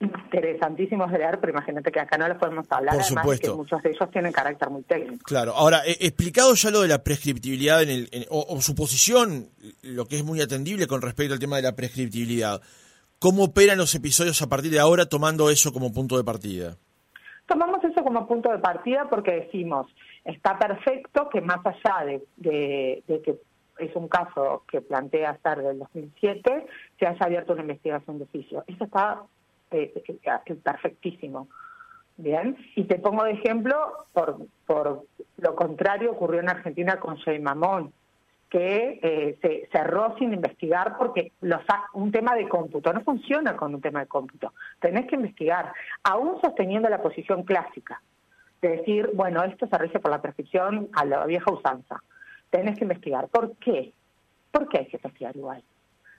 interesantísimos 0.00 1.10
de 1.10 1.18
leer, 1.18 1.38
pero 1.40 1.52
imagínate 1.52 1.90
que 1.90 2.00
acá 2.00 2.16
no 2.16 2.28
los 2.28 2.38
podemos 2.38 2.66
hablar, 2.70 2.94
Por 2.94 3.02
además 3.02 3.40
que 3.40 3.50
muchos 3.50 3.82
de 3.82 3.90
ellos 3.90 4.10
tienen 4.10 4.32
carácter 4.32 4.70
muy 4.70 4.82
técnico. 4.82 5.24
Claro, 5.24 5.52
ahora, 5.54 5.80
he 5.84 6.06
explicado 6.06 6.54
ya 6.54 6.70
lo 6.70 6.82
de 6.82 6.88
la 6.88 7.02
prescriptibilidad 7.02 7.82
en 7.82 7.90
el, 7.90 8.26
o, 8.30 8.60
su 8.60 8.74
posición, 8.74 9.48
lo 9.82 10.06
que 10.06 10.16
es 10.16 10.24
muy 10.24 10.40
atendible 10.40 10.86
con 10.86 11.02
respecto 11.02 11.34
al 11.34 11.40
tema 11.40 11.56
de 11.56 11.62
la 11.62 11.74
prescriptibilidad. 11.74 12.60
¿Cómo 13.18 13.44
operan 13.44 13.78
los 13.78 13.94
episodios 13.96 14.40
a 14.42 14.48
partir 14.48 14.70
de 14.70 14.78
ahora 14.78 15.06
tomando 15.06 15.50
eso 15.50 15.72
como 15.72 15.92
punto 15.92 16.16
de 16.16 16.22
partida? 16.22 16.76
Tomamos 17.46 17.82
eso 17.82 18.04
como 18.04 18.28
punto 18.28 18.52
de 18.52 18.58
partida 18.58 19.08
porque 19.10 19.32
decimos, 19.32 19.88
está 20.24 20.56
perfecto 20.58 21.28
que 21.28 21.40
más 21.40 21.58
allá 21.64 22.04
de, 22.04 22.22
de, 22.36 23.02
de 23.08 23.22
que 23.22 23.40
es 23.78 23.96
un 23.96 24.06
caso 24.06 24.64
que 24.70 24.80
plantea 24.80 25.32
estar 25.32 25.60
del 25.60 25.78
2007, 25.78 26.66
se 26.98 27.06
haya 27.06 27.18
abierto 27.24 27.54
una 27.54 27.62
investigación 27.62 28.18
de 28.18 28.24
oficio. 28.24 28.64
Eso 28.66 28.84
está 28.84 29.22
perfectísimo. 29.68 31.48
Bien, 32.16 32.56
y 32.74 32.84
te 32.84 32.98
pongo 32.98 33.22
de 33.24 33.32
ejemplo, 33.32 33.76
por, 34.12 34.38
por 34.66 35.04
lo 35.36 35.54
contrario 35.54 36.10
ocurrió 36.10 36.40
en 36.40 36.48
Argentina 36.48 36.98
con 36.98 37.16
Jay 37.18 37.38
Mamón, 37.38 37.92
que 38.50 38.98
eh, 39.02 39.38
se 39.40 39.68
cerró 39.70 40.16
sin 40.18 40.32
investigar 40.32 40.96
porque 40.98 41.32
los, 41.42 41.60
un 41.92 42.10
tema 42.10 42.34
de 42.34 42.48
cómputo 42.48 42.92
no 42.92 43.02
funciona 43.02 43.56
con 43.56 43.74
un 43.74 43.80
tema 43.80 44.00
de 44.00 44.06
cómputo. 44.06 44.52
Tenés 44.80 45.06
que 45.06 45.16
investigar, 45.16 45.72
aún 46.02 46.40
sosteniendo 46.40 46.88
la 46.88 47.02
posición 47.02 47.44
clásica, 47.44 48.02
de 48.62 48.78
decir, 48.78 49.10
bueno, 49.14 49.44
esto 49.44 49.68
se 49.68 49.78
rige 49.78 50.00
por 50.00 50.10
la 50.10 50.20
prescripción 50.20 50.88
a 50.94 51.04
la 51.04 51.24
vieja 51.26 51.52
usanza. 51.52 52.02
Tenés 52.50 52.76
que 52.76 52.84
investigar. 52.84 53.28
¿Por 53.28 53.56
qué? 53.58 53.92
¿Por 54.50 54.68
qué 54.68 54.78
hay 54.78 54.86
que 54.86 54.96
investigar 54.96 55.36
igual? 55.36 55.62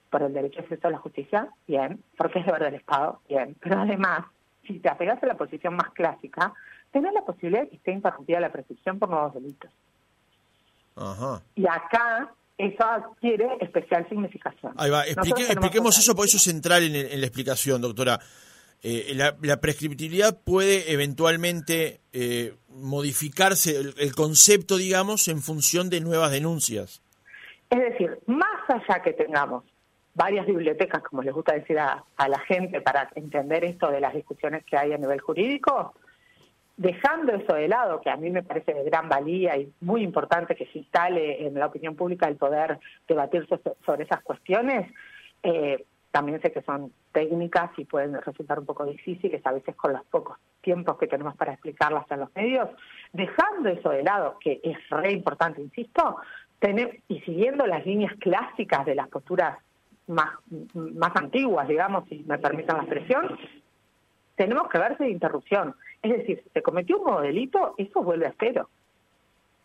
Por 0.10 0.24
el 0.24 0.34
derecho 0.34 0.60
de 0.60 0.66
acceso 0.66 0.88
a 0.88 0.92
la 0.92 0.98
justicia, 0.98 1.50
bien, 1.68 2.04
porque 2.18 2.39
es 2.39 2.46
deber 2.46 2.63
del 2.63 2.75
Estado, 2.75 3.22
bien, 3.30 3.56
pero 3.60 3.80
además, 3.80 4.25
si 4.66 4.80
te 4.80 4.89
apegas 4.89 5.22
a 5.24 5.28
la 5.28 5.36
posición 5.36 5.75
más 5.75 5.92
clásica, 5.92 6.54
tenés 6.92 7.13
la 7.13 7.22
posibilidad 7.22 7.63
de 7.63 7.70
que 7.70 7.75
esté 7.75 7.92
interrumpida 7.92 8.39
la 8.39 8.51
prescripción 8.51 9.00
por 9.00 9.10
nuevos 9.10 9.34
delitos. 9.34 9.72
Ajá. 10.96 11.42
Y 11.56 11.66
acá 11.68 12.34
eso 12.58 12.84
adquiere 12.84 13.48
especial 13.62 14.08
significación. 14.10 14.74
Ahí 14.78 14.89
va, 14.89 15.06
expliquemos 15.06 15.98
eso, 15.98 16.16
por 16.16 16.25
eso 16.25 16.38
es 16.38 16.44
central 16.44 16.84
en, 16.84 17.22
la 17.22 17.25
explicación, 17.25 17.82
doctora. 17.82 18.20
Eh, 18.82 19.13
la, 19.16 19.60
prescriptibilidad 19.62 20.42
puede 20.42 20.92
eventualmente 20.92 22.01
eh, 22.13 22.56
modificarse 22.70 23.78
el, 23.78 23.94
el, 23.98 24.16
concepto, 24.16 24.78
digamos, 24.78 25.28
en 25.28 25.42
función 25.42 25.89
de 25.89 26.01
nuevas 26.01 26.32
denuncias. 26.32 27.01
Es 27.70 27.80
decir, 27.80 28.20
más 28.25 28.60
allá 28.68 29.01
que 29.01 29.13
tengamos 29.13 29.63
varias 30.20 30.46
bibliotecas, 30.46 31.02
como 31.02 31.24
les 31.24 31.34
gusta 31.34 31.54
decir 31.54 31.80
a, 31.80 32.04
la 32.18 32.40
gente, 32.40 32.82
para 32.82 33.10
entender 33.16 33.64
esto 33.64 33.90
de 33.90 34.02
las 34.02 34.14
discusiones 34.14 34.66
que 34.66 34.76
hay 34.76 34.92
a 34.92 34.98
nivel 34.98 35.22
jurídico, 35.22 35.94
dejando 36.76 37.32
eso 37.32 37.54
de 37.54 37.70
lado, 37.70 38.02
que 38.02 38.10
a 38.10 38.18
mí 38.18 38.30
me 38.30 38.44
parece 38.44 38.74
de 38.74 38.84
gran 38.84 39.08
valía 39.08 39.56
y 39.56 39.72
muy 39.80 40.04
importante 40.04 40.58
que 40.58 40.66
se 40.66 40.80
instale 40.80 41.48
en 41.48 41.54
la 41.54 41.68
opinión 41.68 41.96
pública 41.96 42.28
el 42.28 42.36
poder 42.36 42.80
debatir 43.08 43.48
sobre 43.86 44.04
esas 44.04 44.22
cuestiones, 44.22 44.92
eh, 45.42 45.86
también 46.12 46.42
sé 46.42 46.52
que 46.52 46.64
son 46.64 46.92
técnicas 47.14 47.72
y 47.78 47.86
pueden 47.86 48.22
resultar 48.22 48.60
un 48.60 48.66
poco 48.66 48.86
difíciles 48.86 49.42
a 49.46 49.54
veces 49.54 49.74
con 49.78 49.94
los 49.94 50.04
pocos 50.08 50.38
tiempos 50.60 50.98
que 50.98 51.08
tenemos 51.08 51.38
para 51.38 51.54
explicarlas 51.54 52.12
en 52.12 52.20
los 52.20 52.36
medios, 52.36 52.68
dejando 53.14 53.70
eso 53.70 53.92
de 53.92 54.04
lado, 54.04 54.36
que 54.42 54.60
es 54.64 54.78
re 54.90 55.14
importante, 55.14 55.62
insisto, 55.62 56.18
tener, 56.60 57.00
y 57.08 57.22
siguiendo 57.22 57.66
las 57.66 57.86
líneas 57.86 58.14
clásicas 58.20 58.86
de 58.86 58.96
las 58.96 59.08
posturas 59.08 59.60
más, 60.10 60.30
más 60.74 61.16
antiguas, 61.16 61.68
digamos, 61.68 62.08
si 62.10 62.24
me 62.28 62.38
permiten 62.38 62.78
la 62.78 62.84
expresión, 62.84 63.38
tenemos 64.36 64.68
que 64.70 64.80
verse 64.80 65.04
de 65.04 65.12
interrupción. 65.12 65.75
Es 66.01 66.12
decir, 66.12 66.42
si 66.44 66.50
se 66.50 66.62
cometió 66.62 66.98
un 66.98 67.06
nuevo 67.06 67.22
delito, 67.22 67.75
eso 67.78 68.01
vuelve 68.01 68.28
a 68.28 68.34
cero, 68.39 68.70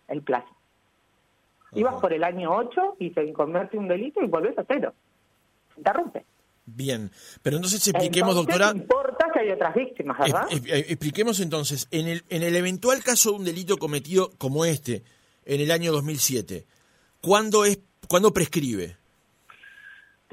el 0.08 0.22
plazo. 0.22 0.48
Ibas 1.72 1.96
por 1.96 2.12
el 2.12 2.22
año 2.22 2.54
8 2.54 2.96
y 3.00 3.10
se 3.10 3.32
convierte 3.32 3.78
un 3.78 3.88
delito 3.88 4.22
y 4.22 4.28
vuelves 4.28 4.56
a 4.58 4.64
cero. 4.64 4.94
Se 5.74 5.80
interrumpe. 5.80 6.24
Bien, 6.66 7.10
pero 7.42 7.56
entonces 7.56 7.86
expliquemos, 7.86 8.34
doctora. 8.34 8.72
No 8.72 8.80
importa 8.80 9.26
que 9.32 9.40
hay 9.40 9.50
otras 9.50 9.74
víctimas, 9.74 10.18
¿verdad? 10.18 10.46
expliquemos 10.50 11.40
entonces, 11.40 11.88
en 11.90 12.06
el, 12.06 12.24
en 12.28 12.42
el 12.42 12.54
eventual 12.56 13.02
caso 13.02 13.32
de 13.32 13.36
un 13.36 13.44
delito 13.44 13.76
cometido 13.76 14.30
como 14.38 14.64
este, 14.64 15.02
en 15.44 15.60
el 15.60 15.70
año 15.70 15.92
2007, 15.92 16.64
¿cuándo, 17.20 17.64
es, 17.64 17.80
¿cuándo 18.08 18.32
prescribe? 18.32 18.96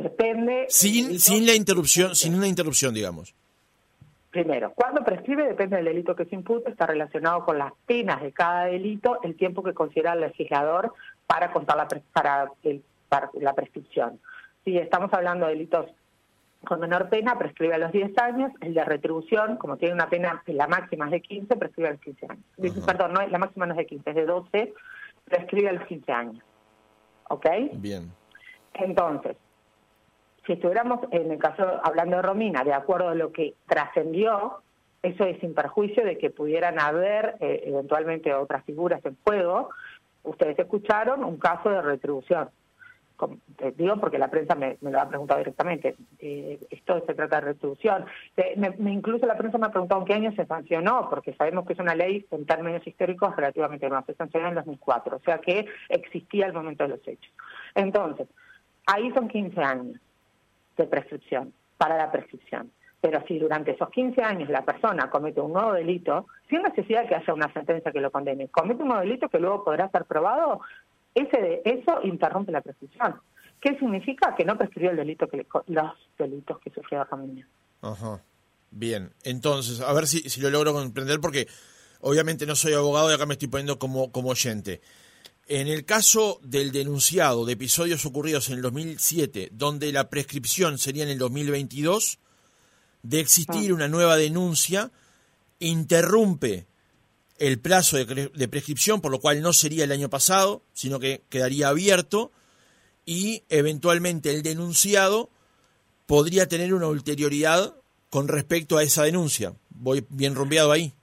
Depende. 0.04 0.66
Sin, 0.70 1.20
sin 1.20 1.46
la 1.46 1.54
interrupción, 1.54 2.16
sin 2.16 2.36
una 2.36 2.48
interrupción, 2.48 2.94
digamos. 2.94 3.36
Primero, 4.32 4.72
cuando 4.74 5.04
prescribe 5.04 5.44
depende 5.44 5.76
del 5.76 5.86
delito 5.86 6.16
que 6.16 6.26
se 6.26 6.36
impute, 6.36 6.72
está 6.72 6.86
relacionado 6.86 7.44
con 7.44 7.58
las 7.58 7.74
penas 7.86 8.22
de 8.22 8.32
cada 8.32 8.66
delito, 8.66 9.20
el 9.24 9.36
tiempo 9.36 9.62
que 9.62 9.74
considera 9.74 10.14
el 10.14 10.22
legislador 10.22 10.94
para 11.28 11.52
contar 11.52 11.76
la, 11.76 11.88
para, 12.14 12.50
el, 12.64 12.82
para 13.10 13.30
la 13.34 13.54
prescripción. 13.54 14.22
Si 14.64 14.78
estamos 14.78 15.14
hablando 15.14 15.48
de 15.48 15.54
delitos 15.54 15.88
con 16.66 16.80
menor 16.80 17.10
pena 17.10 17.38
prescribe 17.38 17.74
a 17.74 17.78
los 17.78 17.92
10 17.92 18.18
años, 18.20 18.52
el 18.62 18.74
de 18.74 18.86
retribución, 18.86 19.58
como 19.58 19.78
tiene 19.78 19.96
una 19.96 20.10
pena, 20.10 20.42
la 20.46 20.68
máxima 20.68 21.06
es 21.06 21.12
de 21.12 21.22
15, 21.22 21.56
prescribe 21.56 21.90
a 21.90 21.92
los 21.92 22.02
15 22.02 22.28
años. 22.30 22.86
Perdón, 22.86 23.14
no, 23.14 23.28
la 23.28 23.38
máxima 23.38 23.66
no 23.66 23.74
es 23.74 23.78
de 23.80 23.86
15, 23.86 24.10
es 24.10 24.16
de 24.16 24.26
12, 24.26 24.74
prescribe 25.26 25.70
a 25.70 25.74
los 25.74 25.88
15 25.88 26.12
años. 26.12 26.44
¿Ok? 27.30 27.48
Bien. 27.74 28.12
Entonces, 28.76 29.36
si 30.46 30.54
estuviéramos 30.54 31.00
en 31.12 31.32
el 31.32 31.38
caso, 31.38 31.64
hablando 31.84 32.18
de 32.18 32.22
Romina, 32.24 32.64
de 32.64 32.74
acuerdo 32.74 33.10
a 33.10 33.16
lo 33.16 33.32
que 33.32 33.54
trascendió, 33.68 34.62
eso 35.04 35.26
es 35.26 35.40
sin 35.40 35.54
perjuicio 35.54 36.04
de 36.04 36.18
que 36.18 36.30
pudieran 36.30 36.80
haber 36.80 37.36
eh, 37.40 37.64
eventualmente 37.66 38.34
otras 38.34 38.64
figuras 38.66 39.04
en 39.06 39.18
juego. 39.24 39.70
Ustedes 40.24 40.58
escucharon 40.60 41.24
un 41.24 41.38
caso 41.38 41.70
de 41.70 41.82
retribución. 41.82 42.50
Digo 43.76 43.98
porque 43.98 44.18
la 44.18 44.32
prensa 44.32 44.56
me, 44.56 44.78
lo 44.82 45.00
ha 45.00 45.08
preguntado 45.08 45.40
directamente. 45.40 45.96
Eh, 46.18 46.60
esto 46.72 47.04
se 47.06 47.14
trata 47.14 47.36
de 47.36 47.48
retribución. 47.48 48.06
Eh, 48.36 48.56
me, 48.58 48.92
incluso 48.92 49.28
la 49.28 49.38
prensa 49.38 49.60
me 49.60 49.68
ha 49.68 49.72
preguntado 49.72 50.02
en 50.02 50.08
qué 50.08 50.14
año 50.16 50.32
se 50.34 50.46
sancionó, 50.48 51.08
porque 51.08 51.34
sabemos 51.34 51.68
que 51.68 51.74
es 51.74 51.80
una 51.80 51.94
ley 51.94 52.26
en 52.32 52.46
términos 52.48 52.86
históricos 52.86 53.36
relativamente 53.36 53.88
nueva. 53.88 54.06
Se 54.08 54.16
sancionó 54.16 54.48
en 54.48 54.56
2004, 54.56 55.18
o 55.18 55.20
sea 55.20 55.38
que 55.38 55.68
existía 55.90 56.48
al 56.48 56.54
momento 56.54 56.84
de 56.84 56.90
los 56.90 57.08
hechos. 57.08 57.32
Entonces, 57.76 58.28
ahí 58.88 59.12
son 59.12 59.28
15 59.28 59.62
años 59.62 60.00
de 60.78 60.86
prescripción, 60.86 61.54
para 61.78 61.98
la 61.98 62.12
prescripción. 62.12 62.72
Pero 63.00 63.24
si 63.28 63.40
durante 63.40 63.72
esos 63.72 63.90
15 63.90 64.22
años 64.22 64.50
la 64.50 64.64
persona 64.64 65.10
comete 65.10 65.42
un 65.42 65.54
nuevo 65.54 65.74
delito, 65.74 66.28
sin 66.50 66.62
necesidad 66.62 67.08
que 67.08 67.16
haya 67.16 67.34
una 67.34 67.52
sentencia 67.52 67.92
que 67.92 68.00
lo 68.00 68.12
condene, 68.12 68.48
comete 68.50 68.84
un 68.84 68.90
nuevo 68.90 69.04
delito 69.04 69.28
que 69.28 69.40
luego 69.40 69.64
podrá 69.64 69.90
ser 69.90 70.06
probado, 70.06 70.62
ese 71.16 71.42
de 71.42 71.62
eso 71.66 72.00
interrumpe 72.04 72.52
la 72.52 72.62
prescripción. 72.62 73.20
¿Qué 73.60 73.78
significa? 73.78 74.36
Que 74.36 74.46
no 74.46 74.58
prescribió 74.58 74.92
el 74.92 74.98
delito 74.98 75.28
que 75.28 75.46
los 75.68 75.92
delitos 76.18 76.60
que 76.60 76.70
sufrió 76.72 77.04
Romina. 77.04 77.48
Ajá. 77.82 78.22
Bien, 78.72 79.12
entonces, 79.24 79.82
a 79.82 79.92
ver 79.94 80.08
si, 80.08 80.30
si 80.30 80.40
lo 80.40 80.50
logro 80.50 80.74
comprender 80.74 81.20
porque 81.20 81.48
obviamente 82.00 82.46
no 82.46 82.56
soy 82.56 82.74
abogado 82.74 83.12
y 83.12 83.14
acá 83.14 83.26
me 83.26 83.34
estoy 83.34 83.50
poniendo 83.50 83.78
como, 83.78 84.12
como 84.12 84.30
oyente. 84.30 84.82
En 85.48 85.68
el 85.68 85.86
caso 85.86 86.40
del 86.44 86.72
denunciado 86.72 87.46
de 87.46 87.54
episodios 87.54 88.06
ocurridos 88.06 88.50
en 88.50 88.56
el 88.56 88.62
2007, 88.62 89.50
donde 89.52 89.92
la 89.92 90.10
prescripción 90.10 90.78
sería 90.78 91.04
en 91.04 91.10
el 91.10 91.18
2022, 91.18 92.20
de 93.04 93.20
existir 93.20 93.72
ah. 93.72 93.74
una 93.74 93.88
nueva 93.88 94.16
denuncia, 94.16 94.92
interrumpe 95.60 96.68
el 97.38 97.60
plazo 97.60 97.98
de, 97.98 98.48
prescripción, 98.48 99.02
por 99.02 99.12
lo 99.12 99.20
cual 99.20 99.42
no 99.42 99.52
sería 99.52 99.84
el 99.84 99.92
año 99.92 100.10
pasado, 100.10 100.64
sino 100.74 101.00
que 101.00 101.24
quedaría 101.28 101.70
abierto 101.70 102.32
y 103.04 103.44
eventualmente 103.50 104.32
el 104.32 104.44
denunciado 104.44 105.32
podría 106.06 106.48
tener 106.48 106.72
una 106.74 106.88
ulterioridad 106.88 107.76
con 108.12 108.28
respecto 108.28 108.78
a 108.78 108.84
esa 108.84 109.04
denuncia. 109.04 109.56
Voy 109.72 110.06
bien 110.10 110.36
rompeado 110.36 110.72
ahí. 110.72 110.94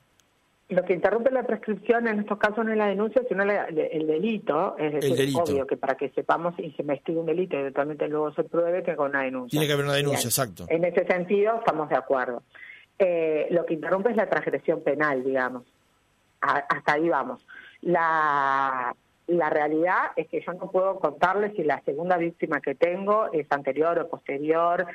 Lo 0.69 0.85
que 0.85 0.93
interrumpe 0.93 1.31
la 1.31 1.45
prescripción 1.45 2.09
en 2.09 2.21
estos 2.21 2.39
casos 2.39 2.65
no 2.65 2.71
es 2.71 2.77
la 2.77 2.89
denuncia, 2.89 3.23
sino 3.29 3.43
el 3.43 4.07
delito. 4.07 4.77
Es 4.79 4.93
decir, 4.93 5.35
obvio 5.35 5.67
que 5.67 5.79
para 5.79 5.97
que 5.97 6.11
sepamos 6.11 6.55
y 6.59 6.71
se 6.73 6.83
investigue 6.83 7.19
un 7.19 7.27
delito 7.27 7.57
y 7.57 7.61
eventualmente 7.61 8.07
luego 8.07 8.33
se 8.35 8.45
pruebe 8.45 8.83
que 8.83 8.95
con 8.95 9.11
una 9.11 9.23
denuncia. 9.23 9.51
Tiene 9.51 9.67
que 9.67 9.73
haber 9.73 9.87
una 9.87 9.95
denuncia, 9.95 10.29
exacto. 10.29 10.67
En 10.69 10.85
ese 10.85 11.07
sentido 11.07 11.57
estamos 11.59 11.89
de 11.89 11.97
acuerdo. 11.97 12.43
Eh, 12.99 13.47
lo 13.51 13.65
que 13.65 13.75
interrumpe 13.75 14.11
es 14.11 14.17
la 14.17 14.29
transgresión 14.29 14.83
penal, 14.83 15.25
digamos 15.25 15.65
hasta 16.41 16.93
ahí 16.95 17.09
vamos. 17.09 17.47
La, 17.83 18.95
la 19.27 19.51
realidad 19.51 20.13
es 20.17 20.29
que 20.29 20.41
yo 20.41 20.53
no 20.55 20.71
puedo 20.71 20.99
contarles 20.99 21.55
si 21.57 21.65
la 21.65 21.81
segunda 21.83 22.17
víctima 22.17 22.61
que 22.61 22.75
tengo 22.75 23.31
es 23.33 23.47
anterior 23.51 23.99
o 23.99 24.09
posterior, 24.09 24.87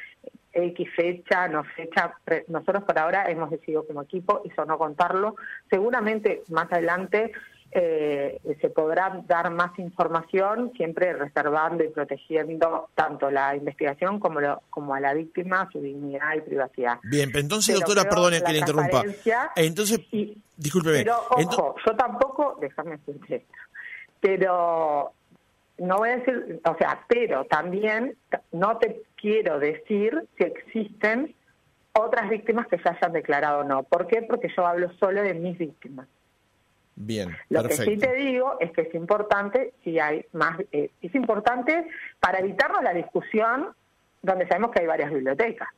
X 0.53 0.89
fecha, 0.95 1.48
no 1.48 1.63
fecha. 1.63 2.13
Nosotros 2.48 2.83
por 2.83 2.98
ahora 2.98 3.29
hemos 3.29 3.50
decidido 3.50 3.86
como 3.86 4.03
equipo 4.03 4.41
eso 4.45 4.65
no 4.65 4.77
contarlo. 4.77 5.36
Seguramente 5.69 6.43
más 6.50 6.72
adelante 6.72 7.31
eh, 7.75 8.39
se 8.62 8.69
podrá 8.69 9.24
dar 9.25 9.50
más 9.50 9.78
información, 9.80 10.71
siempre 10.75 11.12
reservando 11.13 11.84
y 11.84 11.89
protegiendo 11.89 12.89
tanto 12.93 13.32
la 13.32 13.56
investigación 13.56 14.19
como, 14.19 14.39
como 14.69 14.93
a 14.93 14.99
la 14.99 15.15
víctima, 15.15 15.67
su 15.71 15.82
dignidad 15.82 16.36
y 16.38 16.41
privacidad. 16.41 16.99
Bien, 17.04 17.32
pero 17.32 17.41
entonces, 17.41 17.73
doctora, 17.73 18.04
perdone 18.04 18.43
que 18.43 18.51
le 18.54 18.60
interrumpa. 18.60 19.04
Entonces, 19.56 20.01
discúlpeme. 20.56 20.99
Pero, 20.99 21.17
ojo, 21.32 21.75
yo 21.84 21.95
tampoco, 21.95 22.58
déjame 22.62 22.97
decir 22.97 23.43
pero 24.19 25.12
no 25.80 25.97
voy 25.97 26.10
a 26.10 26.17
decir, 26.17 26.62
o 26.63 26.78
sea, 26.78 27.04
pero 27.10 27.43
también 27.45 28.15
no 28.54 28.78
te 28.78 29.01
quiero 29.23 29.57
decir 29.57 30.27
si 30.38 30.43
existen 30.43 31.33
otras 31.93 32.29
víctimas 32.29 32.67
que 32.67 32.77
se 32.77 32.89
hayan 32.89 33.13
declarado 33.13 33.62
o 33.62 33.63
no. 33.63 33.83
¿Por 33.83 34.05
qué? 34.05 34.21
Porque 34.21 34.49
yo 34.55 34.67
hablo 34.67 34.91
solo 34.99 35.23
de 35.23 35.33
mis 35.33 35.57
víctimas. 35.57 36.07
Bien, 36.95 37.36
Lo 37.49 37.63
que 37.63 37.73
sí 37.73 37.97
te 37.97 38.13
digo 38.13 38.57
es 38.59 38.71
que 38.71 38.81
es 38.81 38.93
importante, 38.93 39.73
si 39.83 39.97
hay 39.97 40.25
más, 40.33 40.59
eh, 40.71 40.91
es 41.01 41.15
importante 41.15 41.88
para 42.19 42.39
evitarnos 42.39 42.83
la 42.83 42.93
discusión 42.93 43.69
donde 44.21 44.47
sabemos 44.47 44.71
que 44.71 44.81
hay 44.81 44.88
varias 44.88 45.12
bibliotecas, 45.12 45.69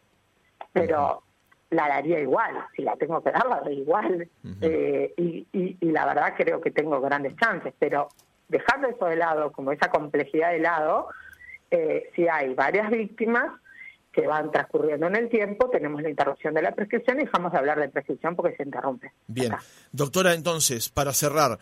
pero 0.73 1.21
la 1.69 1.88
daría 1.88 2.19
igual, 2.19 2.65
si 2.75 2.81
la 2.81 2.95
tengo 2.95 3.23
que 3.23 3.31
dar, 3.31 3.45
la 3.47 3.62
doy 3.62 3.79
igual, 3.79 4.27
eh, 4.62 5.13
y, 5.15 5.47
y, 5.53 5.91
la 5.91 6.05
verdad 6.05 6.34
creo 6.36 6.60
que 6.60 6.71
tengo 6.71 6.99
grandes 6.99 7.36
chances, 7.38 7.73
pero 7.79 8.10
dejando 8.49 8.89
eso 8.89 9.05
de 9.05 9.15
lado, 9.15 9.51
como 9.53 9.71
esa 9.71 9.89
complejidad 9.89 10.51
de 10.51 10.60
lado, 10.60 11.08
eh, 11.71 12.10
si 12.15 12.28
hay 12.28 12.54
varias 12.54 12.89
víctimas, 12.89 13.60
que 14.15 14.25
van 14.25 14.49
transcurriendo 14.49 15.08
en 15.08 15.15
el 15.17 15.30
tiempo, 15.30 15.69
tenemos 15.69 16.01
la 16.01 16.10
interrupción 16.10 16.54
de 16.54 16.62
la 16.62 16.73
prescripción 16.73 17.19
y 17.19 17.25
dejamos 17.25 17.51
de 17.51 17.58
hablar 17.58 17.80
de 17.82 17.89
prescripción 17.89 18.36
porque 18.36 18.56
se 18.56 18.63
interrumpe. 18.63 19.12
Bien, 19.28 19.51
doctora, 19.91 20.34
entonces, 20.34 20.88
para 20.88 21.12
cerrar, 21.12 21.60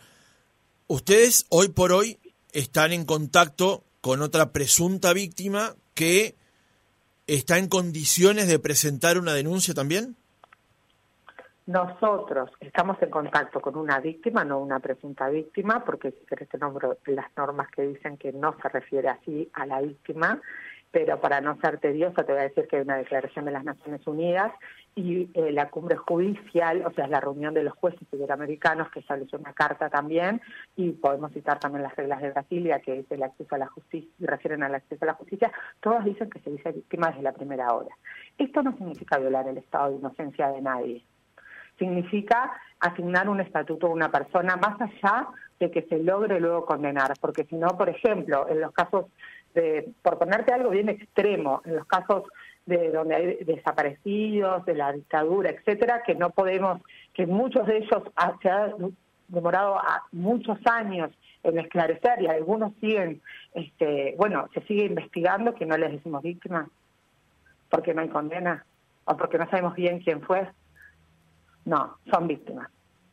ustedes 0.86 1.46
hoy 1.48 1.68
por 1.70 1.92
hoy 1.92 2.20
están 2.52 2.92
en 2.92 3.04
contacto 3.04 3.82
con 4.00 4.22
otra 4.22 4.52
presunta 4.52 5.12
víctima 5.12 5.74
que 5.94 6.36
está 7.26 7.58
en 7.58 7.68
condiciones 7.68 8.46
de 8.46 8.58
presentar 8.58 9.18
una 9.18 9.34
denuncia 9.34 9.74
también? 9.74 10.16
Nosotros 11.66 12.50
estamos 12.60 13.00
en 13.00 13.08
contacto 13.08 13.60
con 13.62 13.76
una 13.76 13.98
víctima, 13.98 14.44
no 14.44 14.58
una 14.58 14.80
presunta 14.80 15.30
víctima, 15.30 15.82
porque 15.82 16.10
si 16.10 16.26
querés 16.26 16.50
te 16.50 16.58
nombro 16.58 16.98
las 17.06 17.26
normas 17.38 17.70
que 17.70 17.82
dicen 17.82 18.18
que 18.18 18.34
no 18.34 18.54
se 18.60 18.68
refiere 18.68 19.08
así 19.08 19.48
a 19.54 19.64
la 19.64 19.80
víctima, 19.80 20.42
pero 20.90 21.18
para 21.22 21.40
no 21.40 21.58
ser 21.62 21.78
tediosa 21.78 22.22
te 22.22 22.32
voy 22.32 22.42
a 22.42 22.48
decir 22.48 22.68
que 22.68 22.76
hay 22.76 22.82
una 22.82 22.98
declaración 22.98 23.46
de 23.46 23.50
las 23.50 23.64
Naciones 23.64 24.06
Unidas 24.06 24.52
y 24.94 25.30
eh, 25.32 25.52
la 25.52 25.70
cumbre 25.70 25.96
judicial, 25.96 26.84
o 26.86 26.92
sea, 26.92 27.08
la 27.08 27.20
reunión 27.20 27.54
de 27.54 27.62
los 27.62 27.72
jueces 27.72 28.06
iberoamericanos 28.12 28.90
que 28.90 29.00
estableció 29.00 29.38
una 29.38 29.54
carta 29.54 29.88
también, 29.88 30.42
y 30.76 30.90
podemos 30.90 31.32
citar 31.32 31.58
también 31.58 31.82
las 31.82 31.96
reglas 31.96 32.20
de 32.20 32.30
Brasilia, 32.30 32.80
que 32.80 33.00
es 33.00 33.10
el 33.10 33.22
acceso 33.22 33.54
a 33.54 33.58
la 33.58 33.68
justicia, 33.68 34.10
refieren 34.20 34.62
al 34.62 34.74
acceso 34.74 35.02
a 35.04 35.06
la 35.06 35.14
justicia, 35.14 35.50
todas 35.80 36.04
dicen 36.04 36.28
que 36.28 36.40
se 36.40 36.50
dice 36.50 36.72
víctima 36.72 37.08
desde 37.08 37.22
la 37.22 37.32
primera 37.32 37.72
hora. 37.72 37.96
Esto 38.36 38.62
no 38.62 38.76
significa 38.76 39.18
violar 39.18 39.48
el 39.48 39.56
estado 39.56 39.90
de 39.90 39.96
inocencia 39.96 40.48
de 40.50 40.60
nadie. 40.60 41.04
Significa 41.78 42.52
asignar 42.80 43.28
un 43.28 43.40
estatuto 43.40 43.86
a 43.86 43.90
una 43.90 44.10
persona 44.10 44.56
más 44.56 44.80
allá 44.80 45.28
de 45.58 45.70
que 45.70 45.82
se 45.82 45.98
logre 45.98 46.40
luego 46.40 46.66
condenar, 46.66 47.14
porque 47.20 47.44
si 47.44 47.56
no, 47.56 47.68
por 47.68 47.88
ejemplo, 47.88 48.46
en 48.48 48.60
los 48.60 48.72
casos 48.72 49.06
por 50.02 50.18
ponerte 50.18 50.52
algo 50.52 50.70
bien 50.70 50.88
extremo, 50.88 51.62
en 51.64 51.76
los 51.76 51.86
casos 51.86 52.24
de 52.66 52.90
donde 52.90 53.14
hay 53.14 53.44
desaparecidos, 53.44 54.64
de 54.64 54.74
la 54.74 54.92
dictadura, 54.92 55.50
etcétera, 55.50 56.02
que 56.04 56.14
no 56.14 56.30
podemos, 56.30 56.80
que 57.12 57.26
muchos 57.26 57.66
de 57.66 57.78
ellos 57.78 58.02
se 58.42 58.50
han 58.50 58.96
demorado 59.28 59.80
muchos 60.12 60.58
años 60.66 61.10
en 61.42 61.58
esclarecer 61.58 62.22
y 62.22 62.26
algunos 62.26 62.72
siguen, 62.80 63.20
este, 63.52 64.14
bueno, 64.16 64.48
se 64.54 64.62
sigue 64.62 64.86
investigando 64.86 65.54
que 65.54 65.66
no 65.66 65.76
les 65.76 65.92
decimos 65.92 66.22
víctimas 66.22 66.68
porque 67.68 67.94
no 67.94 68.00
hay 68.00 68.08
condena 68.08 68.64
o 69.04 69.16
porque 69.16 69.38
no 69.38 69.48
sabemos 69.50 69.74
bien 69.74 70.00
quién 70.00 70.22
fue. 70.22 70.48
No, 71.64 71.98
son 72.10 72.26
víctimas. 72.28 72.70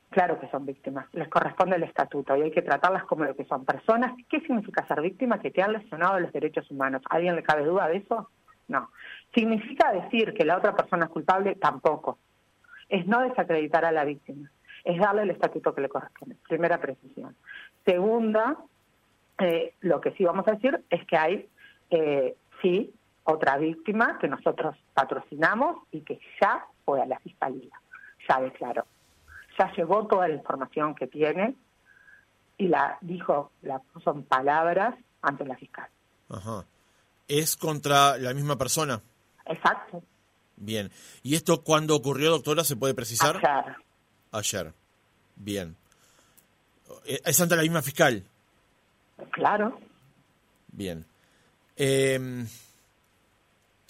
Claro 0.09 0.39
que 0.41 0.49
son 0.49 0.65
víctimas, 0.65 1.07
les 1.13 1.29
corresponde 1.29 1.77
el 1.77 1.83
estatuto 1.83 2.35
y 2.35 2.41
hay 2.41 2.51
que 2.51 2.61
tratarlas 2.61 3.05
como 3.05 3.23
lo 3.23 3.33
que 3.33 3.45
son 3.45 3.63
personas. 3.63 4.11
¿Qué 4.29 4.41
significa 4.41 4.85
ser 4.85 4.99
víctima? 4.99 5.39
Que 5.39 5.51
te 5.51 5.61
han 5.61 5.71
lesionado 5.71 6.19
los 6.19 6.33
derechos 6.33 6.69
humanos. 6.69 7.01
¿A 7.09 7.15
alguien 7.15 7.37
le 7.37 7.43
cabe 7.43 7.63
duda 7.63 7.87
de 7.87 7.97
eso? 7.97 8.29
No. 8.67 8.89
¿Significa 9.33 9.93
decir 9.93 10.33
que 10.33 10.43
la 10.43 10.57
otra 10.57 10.75
persona 10.75 11.05
es 11.05 11.11
culpable? 11.11 11.55
Tampoco. 11.55 12.17
Es 12.89 13.07
no 13.07 13.21
desacreditar 13.21 13.85
a 13.85 13.91
la 13.93 14.03
víctima, 14.03 14.51
es 14.83 14.99
darle 14.99 15.21
el 15.21 15.29
estatuto 15.29 15.73
que 15.73 15.79
le 15.79 15.87
corresponde. 15.87 16.35
Primera 16.45 16.77
precisión. 16.81 17.37
Segunda, 17.85 18.57
eh, 19.37 19.75
lo 19.79 20.01
que 20.01 20.11
sí 20.11 20.25
vamos 20.25 20.45
a 20.47 20.51
decir 20.51 20.83
es 20.89 21.05
que 21.05 21.17
hay, 21.17 21.49
eh, 21.89 22.35
sí, 22.61 22.93
otra 23.23 23.57
víctima 23.57 24.17
que 24.19 24.27
nosotros 24.27 24.75
patrocinamos 24.93 25.77
y 25.91 26.01
que 26.01 26.19
ya 26.41 26.65
fue 26.83 27.01
a 27.01 27.05
la 27.05 27.17
fiscalía, 27.19 27.79
ya 28.27 28.39
declaró 28.41 28.85
ya 29.57 29.71
llevó 29.73 30.07
toda 30.07 30.27
la 30.27 30.35
información 30.35 30.95
que 30.95 31.07
tiene 31.07 31.55
y 32.57 32.67
la 32.67 32.97
dijo, 33.01 33.51
la 33.61 33.79
puso 33.79 34.11
en 34.11 34.23
palabras 34.23 34.95
ante 35.21 35.45
la 35.45 35.55
fiscal. 35.55 35.89
Ajá. 36.29 36.65
¿Es 37.27 37.55
contra 37.55 38.17
la 38.17 38.33
misma 38.33 38.57
persona? 38.57 39.01
Exacto. 39.45 40.03
Bien. 40.57 40.91
¿Y 41.23 41.35
esto 41.35 41.63
cuándo 41.63 41.95
ocurrió, 41.95 42.29
doctora? 42.29 42.63
¿Se 42.63 42.75
puede 42.75 42.93
precisar? 42.93 43.37
Ayer. 43.37 43.75
Ayer. 44.31 44.73
Bien. 45.35 45.75
Eh, 47.05 47.19
¿Es 47.25 47.39
ante 47.41 47.55
la 47.55 47.63
misma 47.63 47.81
fiscal? 47.81 48.23
Claro. 49.31 49.79
Bien. 50.67 51.05
Eh, 51.75 52.45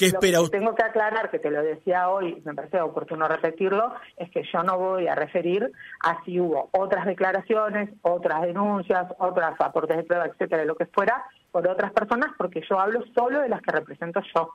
¿Qué 0.10 0.32
Lo 0.32 0.44
que 0.46 0.58
tengo 0.58 0.74
que 0.74 0.84
aclarar, 0.84 1.30
que 1.30 1.38
te 1.38 1.52
lo 1.52 1.62
decía 1.62 2.10
hoy, 2.10 2.42
me 2.44 2.56
parece 2.56 2.82
oportuno 2.82 3.28
repetirlo, 3.28 3.94
es 4.18 4.32
que 4.32 4.44
yo 4.52 4.64
no 4.64 4.78
voy 4.80 5.08
a 5.08 5.14
referir 5.14 5.72
a 6.04 6.24
si 6.24 6.40
hubo 6.40 6.70
otras 6.72 7.06
declaraciones, 7.06 7.90
otras 8.02 8.42
denuncias, 8.42 9.06
otros 9.20 9.46
aportes 9.60 9.98
de 9.98 10.04
prueba, 10.04 10.26
etcétera, 10.26 10.66
lo 10.66 10.76
que 10.76 10.88
fuera, 10.88 11.24
por 11.52 11.68
otras 11.68 11.92
personas, 11.92 12.32
porque 12.38 12.62
yo 12.68 12.80
hablo 12.80 13.04
solo 13.14 13.42
de 13.42 13.50
las 13.50 13.62
que 13.62 13.72
represento 13.72 14.22
yo. 14.34 14.54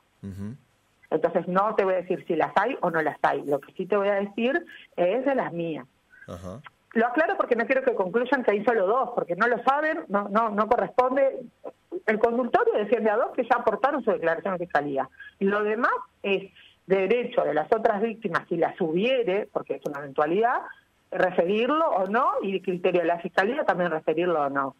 Entonces 1.09 1.47
no 1.47 1.73
te 1.75 1.85
voy 1.85 1.93
a 1.93 1.97
decir 1.97 2.25
si 2.27 2.35
las 2.35 2.51
hay 2.55 2.77
o 2.81 2.91
no 2.91 3.01
las 3.01 3.17
hay. 3.21 3.43
Lo 3.45 3.61
que 3.61 3.71
sí 3.73 3.85
te 3.85 3.95
voy 3.95 4.09
a 4.09 4.15
decir 4.15 4.65
es 4.97 5.25
de 5.25 5.35
las 5.35 5.53
mías. 5.53 5.85
Ajá. 6.27 6.61
Lo 6.93 7.05
aclaro 7.07 7.35
porque 7.37 7.55
no 7.55 7.65
quiero 7.65 7.83
que 7.83 7.93
concluyan 7.93 8.43
que 8.43 8.51
hay 8.51 8.63
solo 8.63 8.87
dos, 8.87 9.09
porque 9.13 9.35
no 9.35 9.47
lo 9.47 9.61
saben, 9.63 10.05
no, 10.07 10.29
no, 10.29 10.49
no 10.49 10.67
corresponde. 10.67 11.41
El 12.05 12.19
consultorio 12.19 12.73
defiende 12.73 13.09
a 13.09 13.17
dos 13.17 13.31
que 13.35 13.43
ya 13.43 13.57
aportaron 13.57 14.03
su 14.03 14.11
declaración 14.11 14.53
de 14.57 14.65
fiscalía. 14.65 15.09
Lo 15.39 15.63
demás 15.63 15.91
es 16.23 16.51
derecho 16.85 17.41
de 17.43 17.53
las 17.53 17.71
otras 17.73 18.01
víctimas, 18.01 18.47
si 18.47 18.55
las 18.57 18.79
hubiere, 18.79 19.47
porque 19.51 19.75
es 19.75 19.85
una 19.85 19.99
eventualidad, 19.99 20.61
referirlo 21.11 21.85
o 21.89 22.07
no, 22.07 22.31
y 22.41 22.61
criterio 22.61 23.01
de 23.01 23.07
la 23.07 23.19
fiscalía 23.19 23.63
también 23.65 23.91
referirlo 23.91 24.41
o 24.43 24.49
no. 24.49 24.75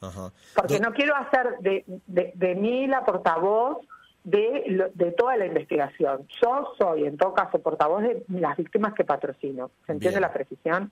Ajá. 0.00 0.30
Porque 0.56 0.78
Do- 0.78 0.88
no 0.88 0.92
quiero 0.94 1.14
hacer 1.14 1.58
de, 1.60 1.84
de, 2.06 2.32
de 2.34 2.54
mí 2.54 2.86
la 2.86 3.04
portavoz 3.04 3.78
de, 4.24 4.90
de 4.94 5.12
toda 5.12 5.36
la 5.36 5.46
investigación. 5.46 6.26
Yo 6.42 6.72
soy, 6.78 7.04
en 7.06 7.18
todo 7.18 7.34
caso, 7.34 7.58
portavoz 7.58 8.02
de 8.02 8.24
las 8.28 8.56
víctimas 8.56 8.94
que 8.94 9.04
patrocino. 9.04 9.70
¿Se 9.86 9.92
entiende 9.92 10.18
Bien. 10.18 10.22
la 10.22 10.32
precisión? 10.32 10.90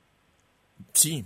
Sí, 0.93 1.25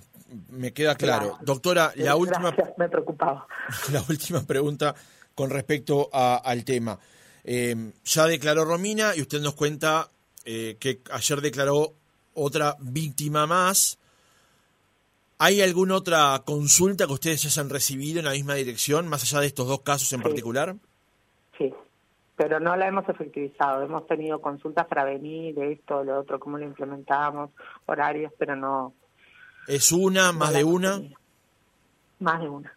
me 0.50 0.72
queda 0.72 0.94
claro. 0.96 1.38
Doctora, 1.42 1.92
la 1.96 2.16
última, 2.16 2.54
me 2.76 2.88
preocupaba. 2.88 3.46
la 3.92 4.02
última 4.08 4.42
pregunta 4.42 4.94
con 5.34 5.50
respecto 5.50 6.08
a- 6.12 6.36
al 6.36 6.64
tema. 6.64 6.98
Eh, 7.44 7.92
ya 8.04 8.26
declaró 8.26 8.64
Romina 8.64 9.16
y 9.16 9.20
usted 9.22 9.40
nos 9.40 9.54
cuenta 9.54 10.08
eh, 10.44 10.76
que 10.80 11.00
ayer 11.10 11.40
declaró 11.40 11.92
otra 12.34 12.76
víctima 12.80 13.46
más. 13.46 13.98
¿Hay 15.38 15.60
alguna 15.60 15.96
otra 15.96 16.40
consulta 16.44 17.06
que 17.06 17.12
ustedes 17.14 17.44
hayan 17.46 17.68
recibido 17.68 18.20
en 18.20 18.26
la 18.26 18.30
misma 18.32 18.54
dirección, 18.54 19.08
más 19.08 19.22
allá 19.24 19.40
de 19.40 19.48
estos 19.48 19.66
dos 19.66 19.80
casos 19.82 20.12
en 20.12 20.20
Sí. 20.20 20.24
particular? 20.24 20.76
Sí, 21.58 21.72
pero 22.36 22.60
no 22.60 22.76
la 22.76 22.86
hemos 22.86 23.08
efectivizado. 23.08 23.82
Hemos 23.82 24.06
tenido 24.06 24.40
consultas 24.40 24.86
para 24.86 25.04
venir 25.04 25.54
de 25.56 25.72
esto, 25.72 25.98
de 26.00 26.04
lo 26.06 26.20
otro, 26.20 26.38
cómo 26.38 26.58
lo 26.58 26.64
implementamos, 26.64 27.50
horarios, 27.86 28.32
pero 28.38 28.54
no. 28.54 28.94
¿Es 29.66 29.92
una, 29.92 30.32
más 30.32 30.52
de 30.52 30.64
una? 30.64 31.00
Más 32.18 32.40
de 32.40 32.48
una. 32.48 32.72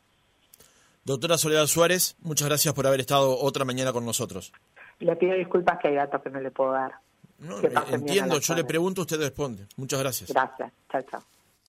Doctora 1.04 1.38
Soledad 1.38 1.68
Suárez, 1.68 2.16
muchas 2.22 2.48
gracias 2.48 2.74
por 2.74 2.88
haber 2.88 3.00
estado 3.00 3.38
otra 3.38 3.64
mañana 3.64 3.94
con 3.94 4.06
nosotros. 4.06 4.52
Le 5.00 5.16
pido 5.16 5.36
disculpas 5.36 5.78
que 5.80 5.90
hay 5.90 5.96
datos 5.96 6.22
que 6.22 6.30
no 6.30 6.40
le 6.40 6.52
puedo 6.52 6.72
dar. 6.72 6.96
No, 7.40 7.58
entiendo, 7.90 8.40
yo 8.40 8.56
le 8.56 8.64
pregunto, 8.64 9.02
usted 9.02 9.20
responde. 9.20 9.68
Muchas 9.76 10.00
gracias. 10.00 10.32
Gracias. 10.32 10.72
Chao, 10.90 11.02
chao. 11.04 11.24